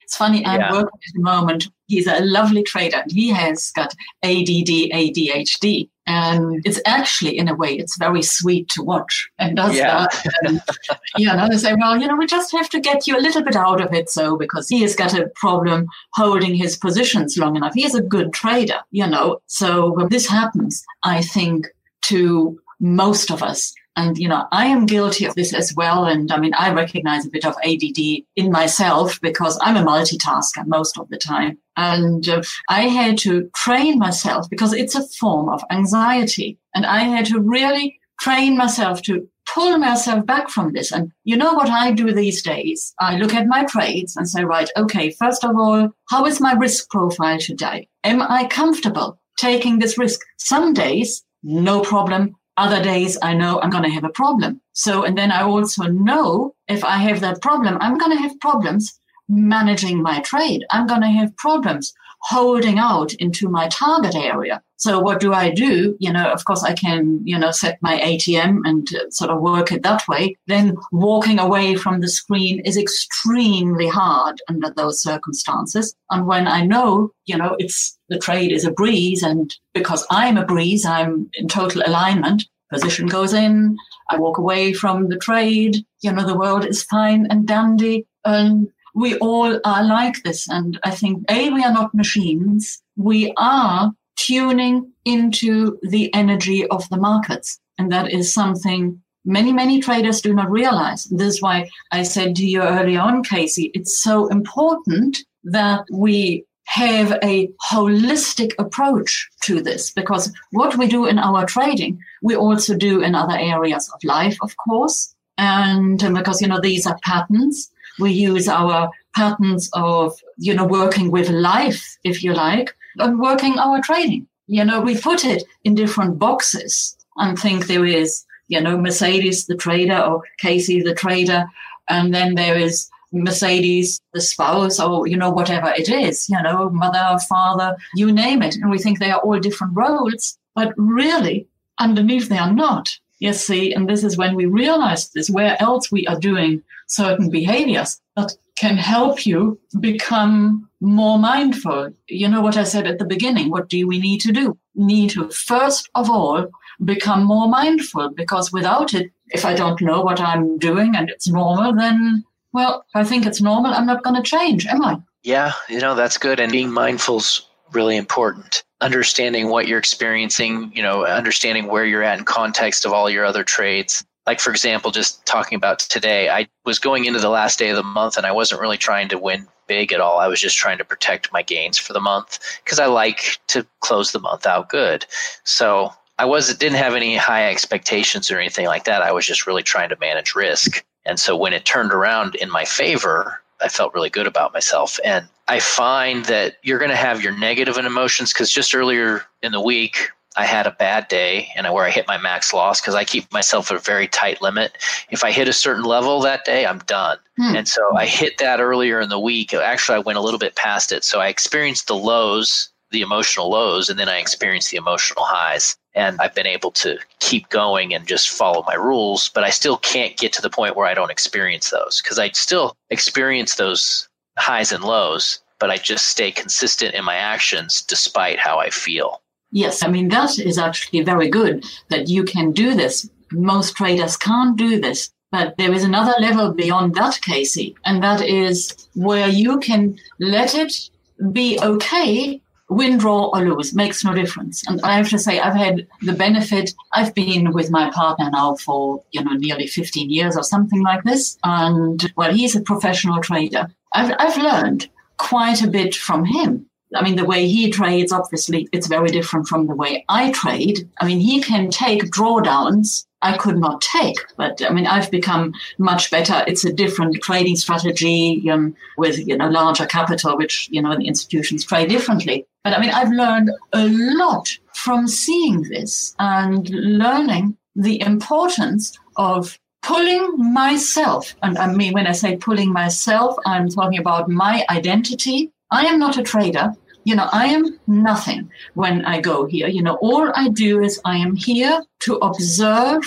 It's 0.06 0.16
funny. 0.16 0.46
I'm 0.46 0.60
yeah. 0.60 0.70
working 0.70 0.86
at 0.86 1.14
the 1.14 1.20
moment. 1.20 1.66
He's 1.88 2.06
a 2.06 2.20
lovely 2.20 2.62
trader. 2.62 2.98
And 2.98 3.10
he 3.10 3.28
has 3.30 3.72
got 3.72 3.92
ADD, 4.22 4.92
ADHD, 4.94 5.88
and 6.06 6.62
it's 6.64 6.80
actually, 6.86 7.36
in 7.36 7.48
a 7.48 7.54
way, 7.54 7.74
it's 7.74 7.98
very 7.98 8.22
sweet 8.22 8.68
to 8.70 8.82
watch. 8.82 9.28
And 9.38 9.56
does 9.56 9.76
yeah. 9.76 10.06
that, 10.06 10.26
um, 10.26 10.60
and, 10.90 10.98
you 11.16 11.26
know, 11.26 11.48
they 11.48 11.56
say, 11.56 11.74
well, 11.74 12.00
you 12.00 12.06
know, 12.06 12.16
we 12.16 12.26
just 12.26 12.52
have 12.52 12.68
to 12.70 12.80
get 12.80 13.06
you 13.06 13.16
a 13.16 13.20
little 13.20 13.42
bit 13.42 13.56
out 13.56 13.80
of 13.80 13.92
it, 13.92 14.08
so 14.08 14.36
because 14.36 14.68
he 14.68 14.82
has 14.82 14.94
got 14.94 15.18
a 15.18 15.28
problem 15.34 15.86
holding 16.14 16.54
his 16.54 16.76
positions 16.76 17.36
long 17.36 17.56
enough. 17.56 17.74
He 17.74 17.84
is 17.84 17.94
a 17.94 18.02
good 18.02 18.32
trader, 18.32 18.80
you 18.90 19.06
know. 19.06 19.40
So 19.46 19.92
when 19.92 20.08
this 20.08 20.26
happens, 20.26 20.84
I 21.02 21.22
think 21.22 21.66
to 22.02 22.58
most 22.80 23.30
of 23.30 23.42
us 23.42 23.74
and, 23.96 24.18
you 24.18 24.28
know, 24.28 24.46
I 24.52 24.66
am 24.66 24.84
guilty 24.84 25.24
of 25.24 25.34
this 25.34 25.54
as 25.54 25.72
well. 25.74 26.04
And 26.04 26.30
I 26.30 26.38
mean, 26.38 26.52
I 26.54 26.70
recognize 26.72 27.24
a 27.24 27.30
bit 27.30 27.46
of 27.46 27.56
ADD 27.64 27.98
in 28.36 28.52
myself 28.52 29.18
because 29.22 29.58
I'm 29.62 29.76
a 29.76 29.82
multitasker 29.82 30.66
most 30.66 30.98
of 30.98 31.08
the 31.08 31.16
time. 31.16 31.58
And 31.76 32.28
uh, 32.28 32.42
I 32.68 32.82
had 32.82 33.16
to 33.18 33.50
train 33.56 33.98
myself 33.98 34.48
because 34.50 34.74
it's 34.74 34.94
a 34.94 35.08
form 35.18 35.48
of 35.48 35.62
anxiety. 35.70 36.58
And 36.74 36.84
I 36.84 37.00
had 37.00 37.24
to 37.26 37.40
really 37.40 37.98
train 38.20 38.56
myself 38.56 39.00
to 39.02 39.26
pull 39.54 39.78
myself 39.78 40.26
back 40.26 40.50
from 40.50 40.72
this. 40.72 40.92
And 40.92 41.10
you 41.24 41.36
know 41.36 41.54
what 41.54 41.70
I 41.70 41.92
do 41.92 42.12
these 42.12 42.42
days? 42.42 42.92
I 43.00 43.16
look 43.16 43.32
at 43.32 43.46
my 43.46 43.64
trades 43.64 44.14
and 44.16 44.28
say, 44.28 44.44
right, 44.44 44.68
okay, 44.76 45.10
first 45.10 45.42
of 45.42 45.56
all, 45.56 45.88
how 46.10 46.26
is 46.26 46.40
my 46.40 46.52
risk 46.52 46.90
profile 46.90 47.38
today? 47.38 47.88
Am 48.04 48.20
I 48.20 48.46
comfortable 48.46 49.18
taking 49.38 49.78
this 49.78 49.96
risk? 49.96 50.20
Some 50.36 50.74
days, 50.74 51.24
no 51.42 51.80
problem. 51.80 52.34
Other 52.56 52.82
days 52.82 53.18
I 53.22 53.34
know 53.34 53.60
I'm 53.60 53.70
going 53.70 53.84
to 53.84 53.90
have 53.90 54.04
a 54.04 54.10
problem. 54.10 54.60
So, 54.72 55.04
and 55.04 55.16
then 55.16 55.30
I 55.30 55.42
also 55.42 55.84
know 55.84 56.54
if 56.68 56.84
I 56.84 56.96
have 56.96 57.20
that 57.20 57.42
problem, 57.42 57.76
I'm 57.80 57.98
going 57.98 58.16
to 58.16 58.22
have 58.22 58.40
problems 58.40 58.98
managing 59.28 60.02
my 60.02 60.20
trade. 60.20 60.64
I'm 60.70 60.86
going 60.86 61.02
to 61.02 61.08
have 61.08 61.36
problems 61.36 61.92
holding 62.28 62.76
out 62.76 63.14
into 63.14 63.48
my 63.48 63.68
target 63.68 64.16
area. 64.16 64.60
So 64.78 64.98
what 64.98 65.20
do 65.20 65.32
I 65.32 65.50
do? 65.50 65.96
You 66.00 66.12
know, 66.12 66.28
of 66.32 66.44
course 66.44 66.64
I 66.64 66.74
can, 66.74 67.20
you 67.24 67.38
know, 67.38 67.52
set 67.52 67.78
my 67.80 67.98
ATM 68.00 68.62
and 68.64 68.88
uh, 68.96 69.10
sort 69.10 69.30
of 69.30 69.40
work 69.40 69.70
it 69.70 69.84
that 69.84 70.08
way. 70.08 70.36
Then 70.48 70.76
walking 70.90 71.38
away 71.38 71.76
from 71.76 72.00
the 72.00 72.08
screen 72.08 72.60
is 72.64 72.76
extremely 72.76 73.86
hard 73.86 74.40
under 74.48 74.70
those 74.70 75.00
circumstances. 75.00 75.94
And 76.10 76.26
when 76.26 76.48
I 76.48 76.66
know, 76.66 77.12
you 77.26 77.36
know, 77.36 77.54
it's 77.60 77.96
the 78.08 78.18
trade 78.18 78.50
is 78.50 78.64
a 78.64 78.72
breeze 78.72 79.22
and 79.22 79.54
because 79.72 80.04
I'm 80.10 80.36
a 80.36 80.44
breeze, 80.44 80.84
I'm 80.84 81.30
in 81.34 81.46
total 81.46 81.82
alignment. 81.86 82.44
Position 82.72 83.06
goes 83.06 83.32
in. 83.32 83.76
I 84.10 84.18
walk 84.18 84.38
away 84.38 84.72
from 84.72 85.08
the 85.08 85.16
trade. 85.16 85.76
You 86.00 86.12
know, 86.12 86.26
the 86.26 86.36
world 86.36 86.64
is 86.64 86.82
fine 86.82 87.28
and 87.30 87.46
dandy. 87.46 88.04
And 88.24 88.68
we 88.96 89.14
all 89.18 89.60
are 89.62 89.84
like 89.84 90.22
this. 90.22 90.48
And 90.48 90.80
I 90.82 90.90
think, 90.90 91.24
A, 91.28 91.50
we 91.50 91.62
are 91.62 91.72
not 91.72 91.94
machines. 91.94 92.82
We 92.96 93.32
are 93.36 93.92
tuning 94.16 94.90
into 95.04 95.78
the 95.82 96.12
energy 96.14 96.66
of 96.68 96.88
the 96.88 96.96
markets. 96.96 97.60
And 97.78 97.92
that 97.92 98.10
is 98.10 98.32
something 98.32 99.02
many, 99.26 99.52
many 99.52 99.80
traders 99.80 100.22
do 100.22 100.32
not 100.32 100.50
realize. 100.50 101.04
This 101.04 101.34
is 101.34 101.42
why 101.42 101.68
I 101.92 102.04
said 102.04 102.34
to 102.36 102.46
you 102.46 102.62
early 102.62 102.96
on, 102.96 103.22
Casey, 103.22 103.70
it's 103.74 104.02
so 104.02 104.28
important 104.28 105.18
that 105.44 105.84
we 105.92 106.46
have 106.64 107.18
a 107.22 107.48
holistic 107.70 108.52
approach 108.58 109.28
to 109.42 109.60
this 109.60 109.92
because 109.92 110.32
what 110.52 110.78
we 110.78 110.88
do 110.88 111.04
in 111.04 111.18
our 111.18 111.44
trading, 111.44 112.00
we 112.22 112.34
also 112.34 112.74
do 112.74 113.02
in 113.02 113.14
other 113.14 113.36
areas 113.36 113.90
of 113.94 114.02
life, 114.04 114.38
of 114.40 114.56
course. 114.56 115.14
And 115.36 116.02
um, 116.02 116.14
because, 116.14 116.40
you 116.40 116.48
know, 116.48 116.60
these 116.62 116.86
are 116.86 116.98
patterns 117.04 117.70
we 117.98 118.12
use 118.12 118.48
our 118.48 118.90
patterns 119.14 119.70
of, 119.72 120.12
you 120.36 120.54
know, 120.54 120.66
working 120.66 121.10
with 121.10 121.28
life, 121.30 121.96
if 122.04 122.22
you 122.22 122.32
like, 122.34 122.74
and 122.98 123.18
working 123.18 123.58
our 123.58 123.80
trading. 123.82 124.26
You 124.46 124.64
know, 124.64 124.80
we 124.80 124.98
put 124.98 125.24
it 125.24 125.42
in 125.64 125.74
different 125.74 126.18
boxes 126.18 126.96
and 127.16 127.38
think 127.38 127.66
there 127.66 127.84
is, 127.84 128.24
you 128.48 128.60
know, 128.60 128.76
Mercedes, 128.78 129.46
the 129.46 129.56
trader, 129.56 129.98
or 129.98 130.22
Casey, 130.38 130.82
the 130.82 130.94
trader. 130.94 131.46
And 131.88 132.14
then 132.14 132.34
there 132.34 132.56
is 132.56 132.88
Mercedes, 133.12 134.00
the 134.12 134.20
spouse, 134.20 134.78
or, 134.78 135.06
you 135.06 135.16
know, 135.16 135.30
whatever 135.30 135.72
it 135.76 135.88
is, 135.88 136.28
you 136.28 136.40
know, 136.42 136.70
mother, 136.70 137.18
father, 137.28 137.76
you 137.94 138.12
name 138.12 138.42
it. 138.42 138.56
And 138.56 138.70
we 138.70 138.78
think 138.78 138.98
they 138.98 139.10
are 139.10 139.20
all 139.20 139.40
different 139.40 139.74
roles. 139.74 140.38
but 140.56 140.72
really 140.76 141.46
underneath 141.78 142.28
they 142.28 142.38
are 142.38 142.52
not. 142.52 142.98
Yes, 143.18 143.44
see, 143.44 143.72
and 143.72 143.88
this 143.88 144.04
is 144.04 144.18
when 144.18 144.34
we 144.34 144.46
realize 144.46 145.08
this, 145.10 145.30
where 145.30 145.56
else 145.60 145.90
we 145.90 146.06
are 146.06 146.18
doing 146.18 146.62
certain 146.86 147.30
behaviors 147.30 148.00
that 148.16 148.32
can 148.56 148.76
help 148.76 149.26
you 149.26 149.58
become 149.80 150.68
more 150.80 151.18
mindful. 151.18 151.90
You 152.08 152.28
know 152.28 152.40
what 152.40 152.56
I 152.56 152.64
said 152.64 152.86
at 152.86 152.98
the 152.98 153.04
beginning? 153.04 153.50
What 153.50 153.68
do 153.68 153.86
we 153.86 153.98
need 153.98 154.20
to 154.22 154.32
do? 154.32 154.58
Need 154.74 155.10
to 155.10 155.28
first 155.30 155.88
of 155.94 156.10
all 156.10 156.46
become 156.84 157.24
more 157.24 157.48
mindful 157.48 158.10
because 158.10 158.52
without 158.52 158.94
it, 158.94 159.10
if 159.28 159.44
I 159.44 159.54
don't 159.54 159.80
know 159.80 160.02
what 160.02 160.20
I'm 160.20 160.58
doing 160.58 160.94
and 160.94 161.10
it's 161.10 161.28
normal, 161.28 161.74
then, 161.74 162.24
well, 162.52 162.84
I 162.94 163.04
think 163.04 163.26
it's 163.26 163.40
normal, 163.40 163.72
I'm 163.72 163.86
not 163.86 164.04
going 164.04 164.16
to 164.16 164.22
change, 164.22 164.66
am 164.66 164.82
I? 164.82 164.98
Yeah, 165.22 165.52
you 165.68 165.80
know, 165.80 165.94
that's 165.94 166.18
good. 166.18 166.38
And 166.38 166.52
being 166.52 166.70
mindful's 166.70 167.48
really 167.72 167.96
important. 167.96 168.62
Understanding 168.80 169.48
what 169.48 169.68
you're 169.68 169.78
experiencing, 169.78 170.70
you 170.74 170.82
know, 170.82 171.06
understanding 171.06 171.66
where 171.66 171.84
you're 171.84 172.02
at 172.02 172.18
in 172.18 172.24
context 172.24 172.84
of 172.84 172.92
all 172.92 173.08
your 173.08 173.24
other 173.24 173.42
trades. 173.42 174.04
Like, 174.26 174.40
for 174.40 174.50
example, 174.50 174.90
just 174.90 175.24
talking 175.24 175.56
about 175.56 175.78
today, 175.78 176.28
I 176.28 176.48
was 176.64 176.78
going 176.78 177.04
into 177.04 177.20
the 177.20 177.28
last 177.28 177.58
day 177.58 177.70
of 177.70 177.76
the 177.76 177.82
month 177.82 178.16
and 178.16 178.26
I 178.26 178.32
wasn't 178.32 178.60
really 178.60 178.76
trying 178.76 179.08
to 179.10 179.18
win 179.18 179.46
big 179.66 179.92
at 179.92 180.00
all. 180.00 180.18
I 180.18 180.28
was 180.28 180.40
just 180.40 180.56
trying 180.56 180.78
to 180.78 180.84
protect 180.84 181.32
my 181.32 181.42
gains 181.42 181.78
for 181.78 181.92
the 181.92 182.00
month 182.00 182.38
because 182.64 182.78
I 182.78 182.86
like 182.86 183.38
to 183.48 183.66
close 183.80 184.12
the 184.12 184.18
month 184.18 184.46
out 184.46 184.68
good. 184.68 185.06
So 185.44 185.92
I 186.18 186.24
was 186.24 186.54
didn't 186.56 186.78
have 186.78 186.94
any 186.94 187.16
high 187.16 187.50
expectations 187.50 188.30
or 188.30 188.38
anything 188.38 188.66
like 188.66 188.84
that. 188.84 189.02
I 189.02 189.12
was 189.12 189.26
just 189.26 189.46
really 189.46 189.62
trying 189.62 189.88
to 189.90 189.98
manage 190.00 190.34
risk. 190.34 190.84
And 191.04 191.20
so 191.20 191.36
when 191.36 191.52
it 191.52 191.64
turned 191.64 191.92
around 191.92 192.34
in 192.34 192.50
my 192.50 192.64
favor, 192.64 193.40
I 193.62 193.68
felt 193.68 193.94
really 193.94 194.10
good 194.10 194.26
about 194.26 194.52
myself. 194.52 194.98
And 195.04 195.26
I 195.48 195.60
find 195.60 196.24
that 196.26 196.56
you're 196.62 196.78
going 196.78 196.90
to 196.90 196.96
have 196.96 197.22
your 197.22 197.36
negative 197.36 197.78
emotions 197.78 198.32
because 198.32 198.50
just 198.50 198.74
earlier 198.74 199.24
in 199.42 199.52
the 199.52 199.60
week, 199.60 200.10
I 200.36 200.44
had 200.44 200.66
a 200.66 200.70
bad 200.72 201.08
day 201.08 201.48
and 201.56 201.72
where 201.72 201.84
I 201.84 201.90
hit 201.90 202.06
my 202.06 202.18
max 202.18 202.52
loss 202.52 202.80
because 202.80 202.94
I 202.94 203.04
keep 203.04 203.32
myself 203.32 203.70
at 203.70 203.76
a 203.76 203.80
very 203.80 204.06
tight 204.06 204.42
limit. 204.42 204.76
If 205.10 205.24
I 205.24 205.32
hit 205.32 205.48
a 205.48 205.52
certain 205.52 205.84
level 205.84 206.20
that 206.20 206.44
day, 206.44 206.66
I'm 206.66 206.80
done. 206.80 207.18
Hmm. 207.38 207.56
And 207.56 207.68
so 207.68 207.96
I 207.96 208.06
hit 208.06 208.38
that 208.38 208.60
earlier 208.60 209.00
in 209.00 209.08
the 209.08 209.18
week. 209.18 209.54
Actually, 209.54 209.96
I 209.96 210.00
went 210.00 210.18
a 210.18 210.22
little 210.22 210.38
bit 210.38 210.54
past 210.54 210.92
it. 210.92 211.04
So 211.04 211.20
I 211.20 211.28
experienced 211.28 211.86
the 211.86 211.96
lows, 211.96 212.68
the 212.90 213.00
emotional 213.00 213.50
lows, 213.50 213.88
and 213.88 213.98
then 213.98 214.08
I 214.08 214.18
experienced 214.18 214.70
the 214.70 214.76
emotional 214.76 215.24
highs. 215.24 215.76
And 215.96 216.20
I've 216.20 216.34
been 216.34 216.46
able 216.46 216.70
to 216.72 216.98
keep 217.20 217.48
going 217.48 217.94
and 217.94 218.06
just 218.06 218.28
follow 218.28 218.62
my 218.66 218.74
rules, 218.74 219.30
but 219.30 219.44
I 219.44 219.50
still 219.50 219.78
can't 219.78 220.16
get 220.16 220.32
to 220.34 220.42
the 220.42 220.50
point 220.50 220.76
where 220.76 220.86
I 220.86 220.94
don't 220.94 221.10
experience 221.10 221.70
those 221.70 222.00
because 222.02 222.18
I 222.18 222.30
still 222.30 222.76
experience 222.90 223.54
those 223.54 224.08
highs 224.38 224.72
and 224.72 224.84
lows, 224.84 225.40
but 225.58 225.70
I 225.70 225.78
just 225.78 226.10
stay 226.10 226.30
consistent 226.30 226.94
in 226.94 227.04
my 227.04 227.16
actions 227.16 227.82
despite 227.82 228.38
how 228.38 228.58
I 228.58 228.70
feel. 228.70 229.22
Yes, 229.50 229.82
I 229.82 229.88
mean, 229.88 230.08
that 230.08 230.38
is 230.38 230.58
actually 230.58 231.02
very 231.02 231.28
good 231.28 231.64
that 231.88 232.08
you 232.08 232.24
can 232.24 232.52
do 232.52 232.74
this. 232.74 233.08
Most 233.32 233.74
traders 233.74 234.16
can't 234.16 234.56
do 234.56 234.80
this. 234.80 235.10
But 235.32 235.56
there 235.56 235.72
is 235.72 235.82
another 235.82 236.14
level 236.20 236.52
beyond 236.52 236.94
that, 236.94 237.20
Casey, 237.20 237.74
and 237.84 238.02
that 238.02 238.22
is 238.22 238.88
where 238.94 239.28
you 239.28 239.58
can 239.58 239.98
let 240.20 240.54
it 240.54 240.88
be 241.32 241.58
okay 241.60 242.40
win, 242.68 242.98
draw, 242.98 243.30
or 243.32 243.48
lose 243.48 243.74
makes 243.74 244.04
no 244.04 244.14
difference. 244.14 244.66
And 244.66 244.80
I 244.82 244.96
have 244.96 245.08
to 245.10 245.18
say, 245.18 245.40
I've 245.40 245.54
had 245.54 245.86
the 246.02 246.12
benefit. 246.12 246.74
I've 246.92 247.14
been 247.14 247.52
with 247.52 247.70
my 247.70 247.90
partner 247.90 248.30
now 248.30 248.56
for 248.56 249.02
you 249.12 249.22
know 249.22 249.32
nearly 249.32 249.66
15 249.66 250.10
years 250.10 250.36
or 250.36 250.42
something 250.42 250.82
like 250.82 251.04
this, 251.04 251.38
and 251.44 252.12
well, 252.16 252.32
he's 252.32 252.56
a 252.56 252.60
professional 252.60 253.20
trader. 253.20 253.68
I've 253.94 254.14
I've 254.18 254.36
learned 254.36 254.88
quite 255.18 255.62
a 255.62 255.68
bit 255.68 255.94
from 255.94 256.24
him. 256.24 256.66
I 256.94 257.02
mean, 257.02 257.16
the 257.16 257.24
way 257.24 257.48
he 257.48 257.70
trades, 257.70 258.12
obviously, 258.12 258.68
it's 258.72 258.86
very 258.86 259.08
different 259.08 259.48
from 259.48 259.66
the 259.66 259.74
way 259.74 260.04
I 260.08 260.30
trade. 260.30 260.88
I 261.00 261.06
mean, 261.06 261.20
he 261.20 261.40
can 261.40 261.70
take 261.70 262.04
drawdowns 262.04 263.06
I 263.22 263.36
could 263.36 263.58
not 263.58 263.80
take. 263.80 264.18
But 264.36 264.60
I 264.62 264.72
mean, 264.72 264.86
I've 264.86 265.10
become 265.10 265.52
much 265.78 266.10
better. 266.10 266.44
It's 266.46 266.64
a 266.64 266.72
different 266.72 267.20
trading 267.22 267.56
strategy 267.56 268.48
um, 268.50 268.76
with 268.96 269.26
you 269.26 269.36
know 269.36 269.48
larger 269.48 269.86
capital, 269.86 270.36
which 270.36 270.68
you 270.70 270.82
know 270.82 270.96
the 270.96 271.08
institutions 271.08 271.64
trade 271.64 271.88
differently. 271.88 272.46
But 272.62 272.74
I 272.74 272.80
mean, 272.80 272.90
I've 272.90 273.10
learned 273.10 273.50
a 273.72 273.88
lot 273.88 274.48
from 274.74 275.08
seeing 275.08 275.62
this 275.62 276.14
and 276.18 276.68
learning 276.70 277.56
the 277.74 278.00
importance 278.00 278.98
of 279.16 279.58
pulling 279.82 280.52
myself. 280.52 281.34
And 281.42 281.56
I 281.58 281.72
mean, 281.72 281.92
when 281.92 282.06
I 282.06 282.12
say 282.12 282.36
pulling 282.36 282.72
myself, 282.72 283.36
I'm 283.46 283.68
talking 283.68 283.98
about 283.98 284.28
my 284.28 284.64
identity. 284.70 285.52
I 285.70 285.86
am 285.86 285.98
not 285.98 286.18
a 286.18 286.22
trader 286.22 286.74
you 287.06 287.14
know, 287.14 287.28
I 287.30 287.46
am 287.46 287.78
nothing 287.86 288.50
when 288.74 289.04
I 289.04 289.20
go 289.20 289.46
here. 289.46 289.68
You 289.68 289.80
know, 289.80 289.94
all 290.02 290.32
I 290.34 290.48
do 290.48 290.82
is 290.82 291.00
I 291.04 291.16
am 291.16 291.36
here 291.36 291.80
to 292.00 292.16
observe 292.16 293.04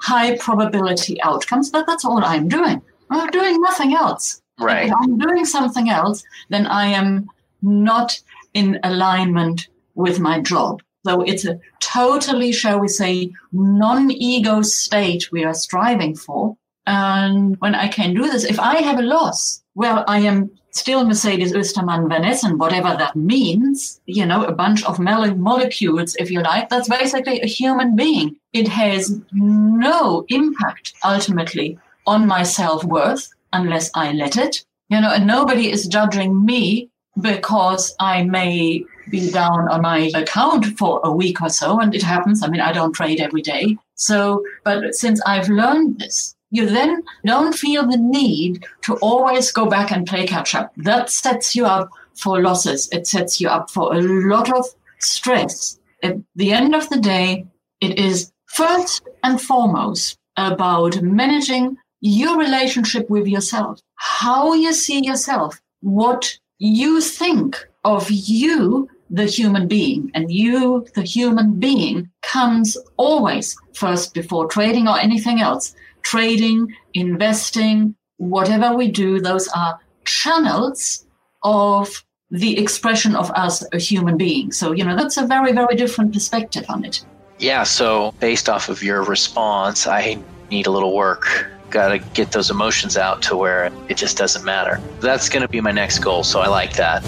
high 0.00 0.38
probability 0.38 1.22
outcomes. 1.22 1.68
But 1.68 1.86
that's 1.86 2.02
all 2.02 2.24
I'm 2.24 2.48
doing. 2.48 2.80
I'm 3.10 3.28
doing 3.28 3.60
nothing 3.60 3.92
else. 3.92 4.40
Right. 4.58 4.86
If 4.86 4.94
I'm 4.94 5.18
doing 5.18 5.44
something 5.44 5.90
else, 5.90 6.24
then 6.48 6.66
I 6.66 6.86
am 6.86 7.28
not 7.60 8.18
in 8.54 8.80
alignment 8.84 9.68
with 9.96 10.18
my 10.18 10.40
job. 10.40 10.82
So 11.04 11.20
it's 11.20 11.44
a 11.44 11.60
totally, 11.80 12.52
shall 12.52 12.80
we 12.80 12.88
say, 12.88 13.32
non-ego 13.52 14.62
state 14.62 15.30
we 15.30 15.44
are 15.44 15.52
striving 15.52 16.16
for. 16.16 16.56
And 16.86 17.56
when 17.58 17.74
I 17.74 17.88
can 17.88 18.14
do 18.14 18.22
this, 18.22 18.44
if 18.44 18.58
I 18.58 18.76
have 18.80 18.98
a 18.98 19.02
loss, 19.02 19.62
well, 19.74 20.04
I 20.08 20.20
am 20.20 20.50
still 20.72 21.04
Mercedes 21.04 21.52
Ostermann 21.52 22.08
Van 22.08 22.24
Essen, 22.24 22.58
whatever 22.58 22.96
that 22.96 23.14
means, 23.14 24.00
you 24.06 24.26
know, 24.26 24.44
a 24.44 24.52
bunch 24.52 24.84
of 24.84 24.98
molecules, 24.98 26.16
if 26.16 26.30
you 26.30 26.40
like, 26.42 26.68
that's 26.68 26.88
basically 26.88 27.40
a 27.40 27.46
human 27.46 27.94
being. 27.94 28.36
It 28.52 28.68
has 28.68 29.20
no 29.32 30.24
impact 30.28 30.94
ultimately 31.04 31.78
on 32.06 32.26
my 32.26 32.42
self 32.42 32.84
worth 32.84 33.28
unless 33.52 33.90
I 33.94 34.12
let 34.12 34.36
it. 34.36 34.64
You 34.88 35.00
know, 35.00 35.10
and 35.10 35.26
nobody 35.26 35.70
is 35.70 35.86
judging 35.86 36.44
me 36.44 36.90
because 37.20 37.94
I 38.00 38.24
may 38.24 38.84
be 39.10 39.30
down 39.30 39.68
on 39.68 39.82
my 39.82 40.10
account 40.14 40.66
for 40.78 41.00
a 41.04 41.12
week 41.12 41.40
or 41.42 41.48
so, 41.48 41.80
and 41.80 41.94
it 41.94 42.02
happens. 42.02 42.42
I 42.42 42.48
mean, 42.48 42.60
I 42.60 42.72
don't 42.72 42.92
trade 42.92 43.20
every 43.20 43.42
day. 43.42 43.76
So, 43.94 44.44
but 44.64 44.94
since 44.94 45.20
I've 45.26 45.48
learned 45.48 45.98
this, 45.98 46.34
you 46.52 46.68
then 46.68 47.02
don't 47.24 47.54
feel 47.54 47.86
the 47.86 47.96
need 47.96 48.64
to 48.82 48.94
always 48.96 49.50
go 49.50 49.66
back 49.66 49.90
and 49.90 50.06
play 50.06 50.26
catch 50.26 50.54
up. 50.54 50.70
That 50.76 51.08
sets 51.08 51.56
you 51.56 51.64
up 51.64 51.90
for 52.14 52.42
losses. 52.42 52.90
It 52.92 53.06
sets 53.06 53.40
you 53.40 53.48
up 53.48 53.70
for 53.70 53.94
a 53.94 54.00
lot 54.02 54.54
of 54.54 54.66
stress. 55.00 55.80
At 56.02 56.16
the 56.36 56.52
end 56.52 56.74
of 56.74 56.90
the 56.90 57.00
day, 57.00 57.46
it 57.80 57.98
is 57.98 58.32
first 58.46 59.02
and 59.24 59.40
foremost 59.40 60.18
about 60.36 61.00
managing 61.00 61.78
your 62.02 62.38
relationship 62.38 63.08
with 63.08 63.26
yourself, 63.26 63.80
how 63.94 64.52
you 64.52 64.74
see 64.74 65.02
yourself, 65.02 65.58
what 65.80 66.38
you 66.58 67.00
think 67.00 67.66
of 67.84 68.10
you, 68.10 68.90
the 69.08 69.24
human 69.24 69.68
being. 69.68 70.10
And 70.12 70.30
you, 70.30 70.86
the 70.94 71.02
human 71.02 71.58
being, 71.58 72.10
comes 72.22 72.76
always 72.98 73.56
first 73.72 74.12
before 74.12 74.48
trading 74.48 74.86
or 74.86 74.98
anything 74.98 75.40
else 75.40 75.74
trading, 76.02 76.74
investing, 76.94 77.94
whatever 78.18 78.74
we 78.74 78.90
do, 78.90 79.20
those 79.20 79.48
are 79.48 79.78
channels 80.04 81.06
of 81.42 82.04
the 82.30 82.58
expression 82.58 83.14
of 83.14 83.30
us 83.32 83.64
a 83.72 83.78
human 83.78 84.16
being. 84.16 84.52
So, 84.52 84.72
you 84.72 84.84
know, 84.84 84.96
that's 84.96 85.16
a 85.16 85.26
very, 85.26 85.52
very 85.52 85.76
different 85.76 86.12
perspective 86.12 86.64
on 86.68 86.84
it. 86.84 87.04
Yeah. 87.38 87.62
So, 87.64 88.14
based 88.20 88.48
off 88.48 88.68
of 88.68 88.82
your 88.82 89.02
response, 89.02 89.86
I 89.86 90.18
need 90.50 90.66
a 90.66 90.70
little 90.70 90.94
work. 90.94 91.46
Got 91.70 91.88
to 91.88 91.98
get 91.98 92.32
those 92.32 92.50
emotions 92.50 92.96
out 92.96 93.22
to 93.22 93.36
where 93.36 93.70
it 93.88 93.96
just 93.96 94.16
doesn't 94.16 94.44
matter. 94.44 94.80
That's 95.00 95.28
going 95.28 95.42
to 95.42 95.48
be 95.48 95.60
my 95.60 95.72
next 95.72 95.98
goal. 95.98 96.22
So, 96.24 96.40
I 96.40 96.48
like 96.48 96.74
that. 96.76 97.02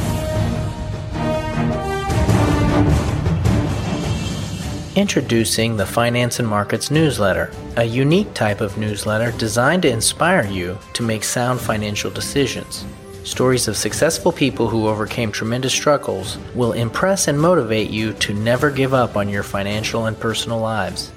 Introducing 4.96 5.76
the 5.76 5.86
Finance 5.86 6.38
and 6.38 6.46
Markets 6.46 6.90
newsletter, 6.90 7.50
a 7.76 7.84
unique 7.84 8.32
type 8.34 8.60
of 8.60 8.78
newsletter 8.78 9.32
designed 9.36 9.82
to 9.82 9.90
inspire 9.90 10.46
you 10.46 10.78
to 10.92 11.02
make 11.02 11.24
sound 11.24 11.60
financial 11.60 12.10
decisions. 12.10 12.84
Stories 13.24 13.66
of 13.66 13.76
successful 13.76 14.30
people 14.30 14.68
who 14.68 14.86
overcame 14.86 15.32
tremendous 15.32 15.72
struggles 15.72 16.38
will 16.54 16.72
impress 16.72 17.26
and 17.26 17.40
motivate 17.40 17.90
you 17.90 18.12
to 18.12 18.32
never 18.32 18.70
give 18.70 18.94
up 18.94 19.16
on 19.16 19.28
your 19.28 19.42
financial 19.42 20.06
and 20.06 20.18
personal 20.20 20.60
lives. 20.60 21.10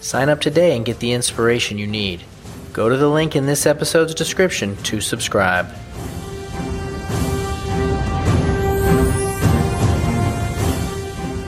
Sign 0.00 0.28
up 0.28 0.40
today 0.40 0.76
and 0.76 0.86
get 0.86 1.00
the 1.00 1.12
inspiration 1.12 1.76
you 1.76 1.86
need. 1.86 2.22
Go 2.72 2.88
to 2.88 2.96
the 2.96 3.08
link 3.08 3.36
in 3.36 3.44
this 3.44 3.66
episode's 3.66 4.14
description 4.14 4.76
to 4.84 5.00
subscribe. 5.00 5.66